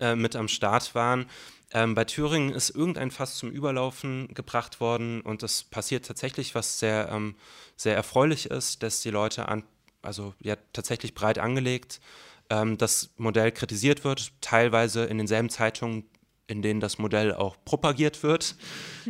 [0.01, 1.27] äh, mit am Start waren.
[1.71, 6.77] Ähm, bei Thüringen ist irgendein Fass zum Überlaufen gebracht worden und es passiert tatsächlich, was
[6.77, 7.35] sehr, ähm,
[7.77, 9.63] sehr erfreulich ist, dass die Leute an,
[10.01, 12.01] also ja tatsächlich breit angelegt
[12.49, 16.03] ähm, das Modell kritisiert wird, teilweise in denselben Zeitungen,
[16.47, 18.55] in denen das Modell auch propagiert wird.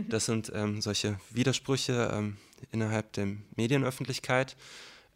[0.08, 2.38] Das sind ähm, solche Widersprüche ähm,
[2.72, 4.56] innerhalb der Medienöffentlichkeit.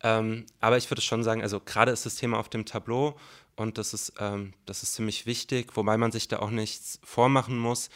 [0.01, 3.17] Ähm, aber ich würde schon sagen, also gerade ist das Thema auf dem Tableau
[3.55, 7.57] und das ist, ähm, das ist ziemlich wichtig, wobei man sich da auch nichts vormachen
[7.57, 7.89] muss.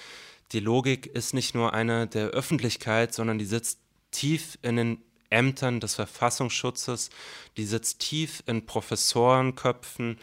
[0.53, 3.79] Die Logik ist nicht nur eine der Öffentlichkeit, sondern die sitzt
[4.11, 7.09] tief in den Ämtern des Verfassungsschutzes,
[7.57, 10.17] die sitzt tief in Professorenköpfen,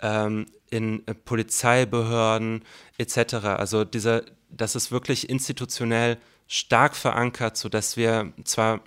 [0.00, 2.64] ähm, in äh, Polizeibehörden
[2.98, 3.34] etc.
[3.34, 8.82] Also dieser, das ist wirklich institutionell stark verankert, sodass wir zwar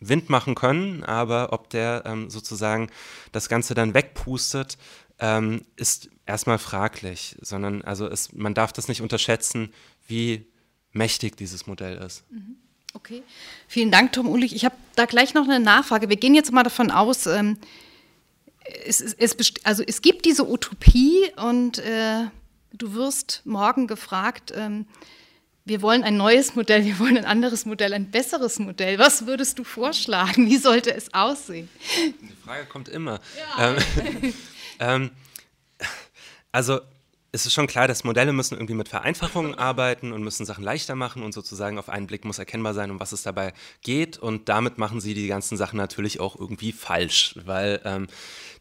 [0.00, 2.88] Wind machen können, aber ob der ähm, sozusagen
[3.32, 4.78] das Ganze dann wegpustet,
[5.18, 9.72] ähm, ist erstmal fraglich, sondern also es, man darf das nicht unterschätzen,
[10.06, 10.46] wie
[10.92, 12.30] mächtig dieses Modell ist.
[12.30, 12.56] Mhm.
[12.98, 13.22] Okay,
[13.68, 14.56] vielen Dank, Tom Ulich.
[14.56, 16.08] Ich habe da gleich noch eine Nachfrage.
[16.08, 17.56] Wir gehen jetzt mal davon aus, ähm,
[18.84, 22.24] es, es, also es gibt diese Utopie und äh,
[22.72, 24.86] du wirst morgen gefragt, ähm,
[25.64, 28.98] wir wollen ein neues Modell, wir wollen ein anderes Modell, ein besseres Modell.
[28.98, 30.48] Was würdest du vorschlagen?
[30.48, 31.68] Wie sollte es aussehen?
[32.20, 33.20] Die Frage kommt immer.
[33.58, 33.76] Ja.
[33.76, 34.34] Ähm,
[34.80, 35.10] ähm,
[36.50, 36.80] also
[37.30, 40.94] es ist schon klar, dass Modelle müssen irgendwie mit Vereinfachungen arbeiten und müssen Sachen leichter
[40.94, 43.52] machen und sozusagen auf einen Blick muss erkennbar sein, um was es dabei
[43.82, 44.18] geht.
[44.18, 48.06] Und damit machen sie die ganzen Sachen natürlich auch irgendwie falsch, weil ähm,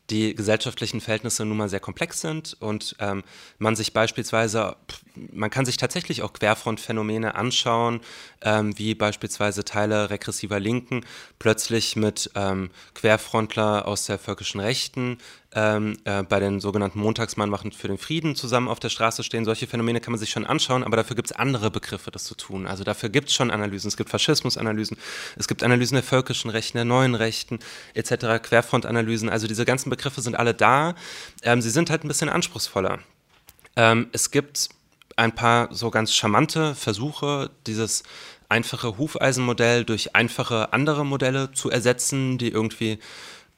[0.10, 3.24] die gesellschaftlichen Verhältnisse nun mal sehr komplex sind und ähm,
[3.58, 4.78] man sich beispielsweise,
[5.16, 8.00] man kann sich tatsächlich auch Querfrontphänomene anschauen,
[8.42, 11.06] ähm, wie beispielsweise Teile regressiver Linken
[11.40, 15.18] plötzlich mit ähm, Querfrontler aus der völkischen Rechten
[15.58, 19.44] ähm, äh, bei den sogenannten Montagsmannwachen für den Frieden zusammen auf der Straße stehen.
[19.44, 22.36] Solche Phänomene kann man sich schon anschauen, aber dafür gibt es andere Begriffe, das zu
[22.36, 22.68] tun.
[22.68, 23.88] Also dafür gibt es schon Analysen.
[23.88, 24.98] Es gibt Faschismusanalysen,
[25.36, 27.58] es gibt Analysen der völkischen Rechten, der neuen Rechten
[27.96, 29.30] etc., Querfrontanalysen.
[29.30, 30.94] Also diese ganzen Begriffe sind alle da.
[31.42, 33.00] Ähm, sie sind halt ein bisschen anspruchsvoller.
[33.76, 34.70] Ähm, es gibt
[35.16, 38.04] ein paar so ganz charmante Versuche, dieses
[38.48, 43.00] einfache Hufeisenmodell durch einfache andere Modelle zu ersetzen, die irgendwie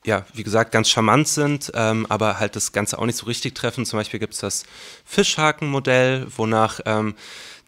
[0.09, 3.53] ja, wie gesagt, ganz charmant sind, ähm, aber halt das Ganze auch nicht so richtig
[3.53, 3.85] treffen.
[3.85, 4.63] Zum Beispiel gibt es das
[5.05, 7.13] Fischhakenmodell, wonach ähm,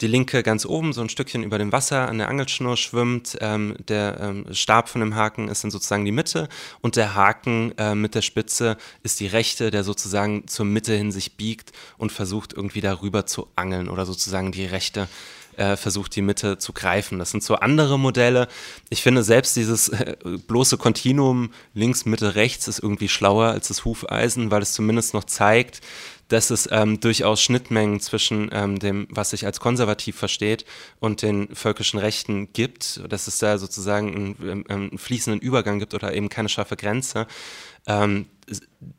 [0.01, 3.37] die Linke ganz oben so ein Stückchen über dem Wasser an der Angelschnur schwimmt.
[3.41, 6.49] Ähm, der ähm, Stab von dem Haken ist dann sozusagen die Mitte
[6.81, 11.11] und der Haken äh, mit der Spitze ist die rechte, der sozusagen zur Mitte hin
[11.11, 15.07] sich biegt und versucht irgendwie darüber zu angeln oder sozusagen die rechte
[15.61, 17.19] äh, versucht, die Mitte zu greifen.
[17.19, 18.47] Das sind so andere Modelle.
[18.89, 20.15] Ich finde selbst dieses äh,
[20.47, 25.23] bloße Kontinuum links, Mitte, rechts ist irgendwie schlauer als das Hufeisen, weil es zumindest noch
[25.23, 25.81] zeigt,
[26.29, 30.65] dass es ähm, durchaus Schnittmengen zwischen ähm, dem, was sich als konservativ versteht,
[30.99, 35.93] und den völkischen Rechten gibt, dass es da sozusagen einen, ähm, einen fließenden Übergang gibt
[35.93, 37.27] oder eben keine scharfe Grenze.
[37.85, 38.25] Ähm,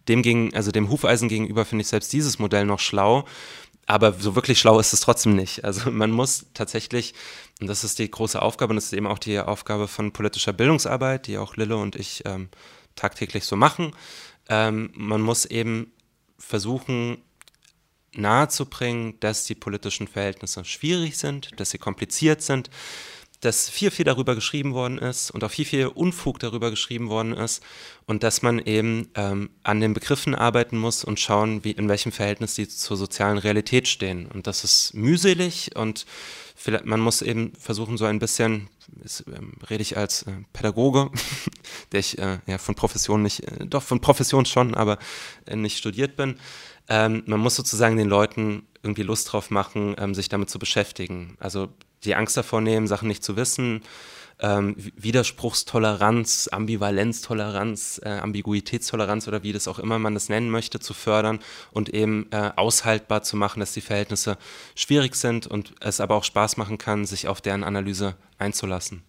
[0.09, 3.25] dem, gegen, also dem Hufeisen gegenüber finde ich selbst dieses Modell noch schlau,
[3.87, 5.65] aber so wirklich schlau ist es trotzdem nicht.
[5.65, 7.15] Also man muss tatsächlich,
[7.61, 10.53] und das ist die große Aufgabe, und das ist eben auch die Aufgabe von politischer
[10.53, 12.49] Bildungsarbeit, die auch Lille und ich ähm,
[12.95, 13.93] tagtäglich so machen,
[14.49, 15.93] ähm, man muss eben
[16.39, 17.19] versuchen,
[18.15, 22.69] nahezubringen, dass die politischen Verhältnisse schwierig sind, dass sie kompliziert sind,
[23.43, 27.33] dass viel, viel darüber geschrieben worden ist und auch viel, viel Unfug darüber geschrieben worden
[27.33, 27.63] ist
[28.07, 32.13] und dass man eben ähm, an den Begriffen arbeiten muss und schauen, wie, in welchem
[32.13, 34.27] Verhältnis die zur sozialen Realität stehen.
[34.27, 36.07] Und das ist mühselig und
[36.55, 38.69] vielleicht, man muss eben versuchen, so ein bisschen,
[39.03, 41.11] das, ähm, rede ich als äh, Pädagoge,
[41.93, 44.99] der ich äh, ja von Profession nicht, äh, doch von Profession schon, aber
[45.47, 46.37] äh, nicht studiert bin,
[46.89, 51.37] ähm, man muss sozusagen den Leuten irgendwie Lust drauf machen, ähm, sich damit zu beschäftigen.
[51.41, 51.69] Also
[52.05, 53.83] die Angst davor nehmen, Sachen nicht zu wissen,
[54.43, 60.95] ähm, Widerspruchstoleranz, Ambivalenztoleranz, äh, Ambiguitätstoleranz oder wie das auch immer man das nennen möchte, zu
[60.95, 61.39] fördern
[61.71, 64.37] und eben äh, aushaltbar zu machen, dass die Verhältnisse
[64.75, 69.05] schwierig sind und es aber auch Spaß machen kann, sich auf deren Analyse einzulassen.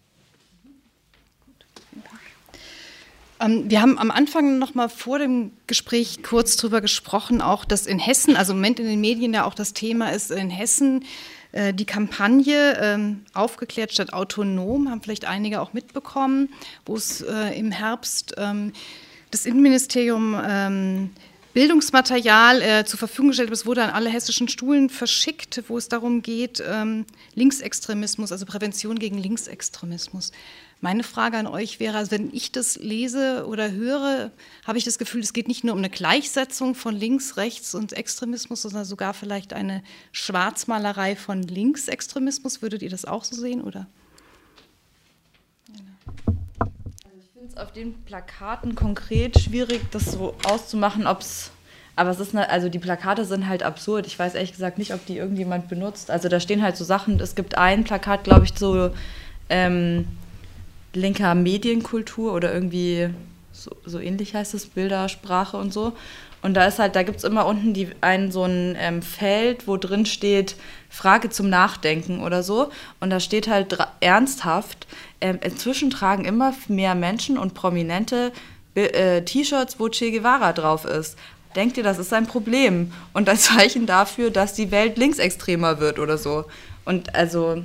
[3.40, 7.88] Ähm, wir haben am Anfang noch mal vor dem Gespräch kurz darüber gesprochen, auch dass
[7.88, 11.06] in Hessen, also im Moment in den Medien ja auch das Thema ist, in Hessen
[11.54, 16.50] äh, die Kampagne ähm, Aufgeklärt statt autonom, haben vielleicht einige auch mitbekommen,
[16.86, 18.74] wo es äh, im Herbst ähm,
[19.32, 21.12] das Innenministerium ähm,
[21.54, 23.54] Bildungsmaterial äh, zur Verfügung gestellt hat.
[23.54, 28.98] Es wurde an alle hessischen Schulen verschickt, wo es darum geht, ähm, Linksextremismus, also Prävention
[28.98, 30.32] gegen Linksextremismus.
[30.82, 34.32] Meine Frage an euch wäre, also wenn ich das lese oder höre,
[34.66, 37.94] habe ich das Gefühl, es geht nicht nur um eine Gleichsetzung von links, rechts und
[37.94, 39.82] Extremismus, sondern sogar vielleicht eine
[40.12, 42.62] Schwarzmalerei von Linksextremismus.
[42.62, 43.88] Würdet ihr das auch so sehen, oder?
[45.70, 51.52] Also ich finde es auf den Plakaten konkret schwierig, das so auszumachen, ob es
[51.96, 54.08] aber es ist eine, also die Plakate sind halt absurd.
[54.08, 56.10] Ich weiß ehrlich gesagt nicht, ob die irgendjemand benutzt.
[56.10, 57.20] Also da stehen halt so Sachen.
[57.20, 58.90] Es gibt ein Plakat, glaube ich, so
[59.50, 60.08] ähm,
[60.94, 63.10] linker Medienkultur oder irgendwie
[63.52, 65.94] so, so ähnlich heißt es, Bildersprache und so.
[66.44, 69.66] Und da ist halt, da gibt es immer unten die, ein so ein ähm, Feld,
[69.66, 70.56] wo drin steht
[70.90, 72.70] Frage zum Nachdenken oder so.
[73.00, 74.86] Und da steht halt ernsthaft,
[75.22, 78.34] ähm, inzwischen tragen immer mehr Menschen und Prominente
[78.76, 81.18] äh, T-Shirts, wo Che Guevara drauf ist.
[81.56, 85.98] Denkt ihr, das ist ein Problem und ein Zeichen dafür, dass die Welt linksextremer wird
[85.98, 86.44] oder so?
[86.84, 87.64] Und also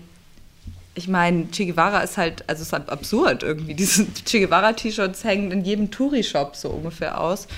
[0.94, 3.74] ich meine, Che Guevara ist halt, also es ist halt absurd irgendwie.
[3.76, 7.48] Diese Che Guevara-T-Shirts hängen in jedem Touri-Shop so ungefähr aus.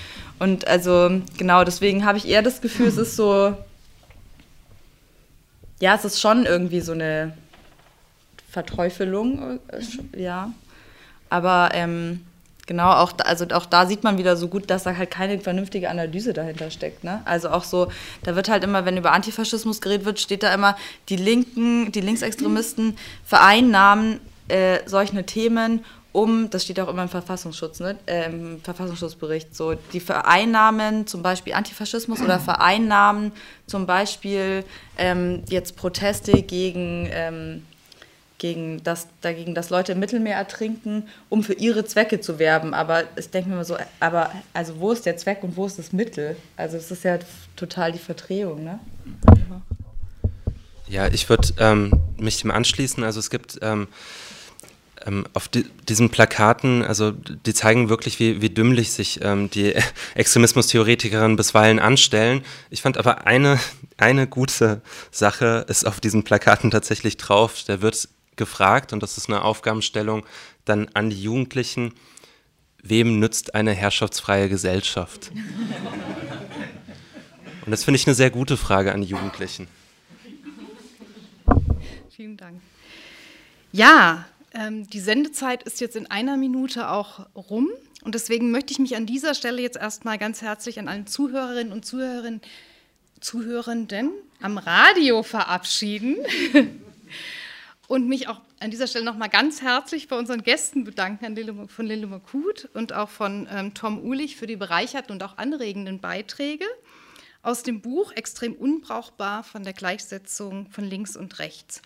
[0.40, 3.56] Und also, genau, deswegen habe ich eher das Gefühl, es ist so,
[5.80, 7.34] ja, es ist schon irgendwie so eine
[8.50, 10.52] Verteufelung, äh, ja.
[11.28, 12.22] Aber ähm,
[12.70, 15.40] Genau, auch da, also auch da sieht man wieder so gut, dass da halt keine
[15.40, 17.02] vernünftige Analyse dahinter steckt.
[17.02, 17.20] Ne?
[17.24, 17.90] Also auch so,
[18.22, 20.76] da wird halt immer, wenn über Antifaschismus geredet wird, steht da immer,
[21.08, 27.80] die Linken, die Linksextremisten vereinnahmen äh, solche Themen, um, das steht auch immer im Verfassungsschutz,
[27.80, 33.32] ne, im Verfassungsschutzbericht, so, die vereinnahmen zum Beispiel Antifaschismus oder vereinnahmen
[33.66, 34.64] zum Beispiel
[34.98, 37.62] ähm, jetzt Proteste gegen ähm,
[38.40, 42.72] gegen das, dagegen, dass Leute im Mittelmeer ertrinken, um für ihre Zwecke zu werben.
[42.72, 45.78] Aber ich denke mir immer so, aber also wo ist der Zweck und wo ist
[45.78, 46.36] das Mittel?
[46.56, 47.18] Also es ist ja
[47.54, 48.80] total die Verdrehung, ne?
[50.88, 53.04] Ja, ich würde ähm, mich dem anschließen.
[53.04, 53.58] Also es gibt
[55.06, 59.74] ähm, auf die, diesen Plakaten, also die zeigen wirklich, wie, wie dümmlich sich ähm, die
[60.14, 62.42] Extremismustheoretikerinnen bisweilen anstellen.
[62.70, 63.58] Ich fand aber eine,
[63.96, 67.62] eine gute Sache ist auf diesen Plakaten tatsächlich drauf.
[67.66, 70.24] Da wird gefragt, und das ist eine Aufgabenstellung
[70.64, 71.94] dann an die Jugendlichen,
[72.82, 75.30] wem nützt eine herrschaftsfreie Gesellschaft?
[77.66, 79.68] Und das finde ich eine sehr gute Frage an die Jugendlichen.
[82.10, 82.60] Vielen Dank.
[83.70, 84.24] Ja,
[84.54, 87.68] ähm, die Sendezeit ist jetzt in einer Minute auch rum.
[88.02, 91.72] Und deswegen möchte ich mich an dieser Stelle jetzt erstmal ganz herzlich an allen Zuhörerinnen
[91.72, 92.40] und Zuhörerinnen,
[93.20, 96.16] Zuhörenden am Radio verabschieden.
[97.88, 102.06] und mich auch an dieser Stelle nochmal ganz herzlich bei unseren Gästen bedanken, von Lille
[102.06, 106.66] Makut und auch von ähm, Tom Ulich für die bereicherten und auch anregenden Beiträge
[107.42, 111.82] aus dem Buch Extrem unbrauchbar von der Gleichsetzung von links und rechts.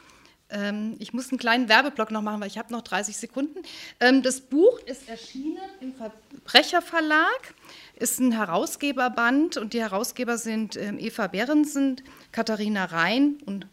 [0.54, 3.58] Ähm, ich muss einen kleinen Werbeblock noch machen, weil ich habe noch 30 Sekunden.
[4.00, 7.54] Ähm, das Buch ist erschienen im Verbrecherverlag.
[7.96, 12.00] ist ein Herausgeberband und die Herausgeber sind ähm, Eva Behrensen,
[12.32, 13.66] Katharina Rhein und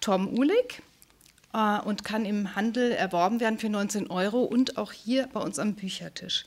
[0.00, 0.82] Tom Uhlig
[1.54, 5.58] äh, und kann im Handel erworben werden für 19 Euro und auch hier bei uns
[5.58, 6.44] am Büchertisch.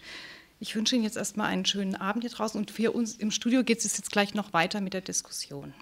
[0.60, 3.64] Ich wünsche Ihnen jetzt erstmal einen schönen Abend hier draußen und für uns im Studio
[3.64, 5.74] geht es jetzt gleich noch weiter mit der Diskussion.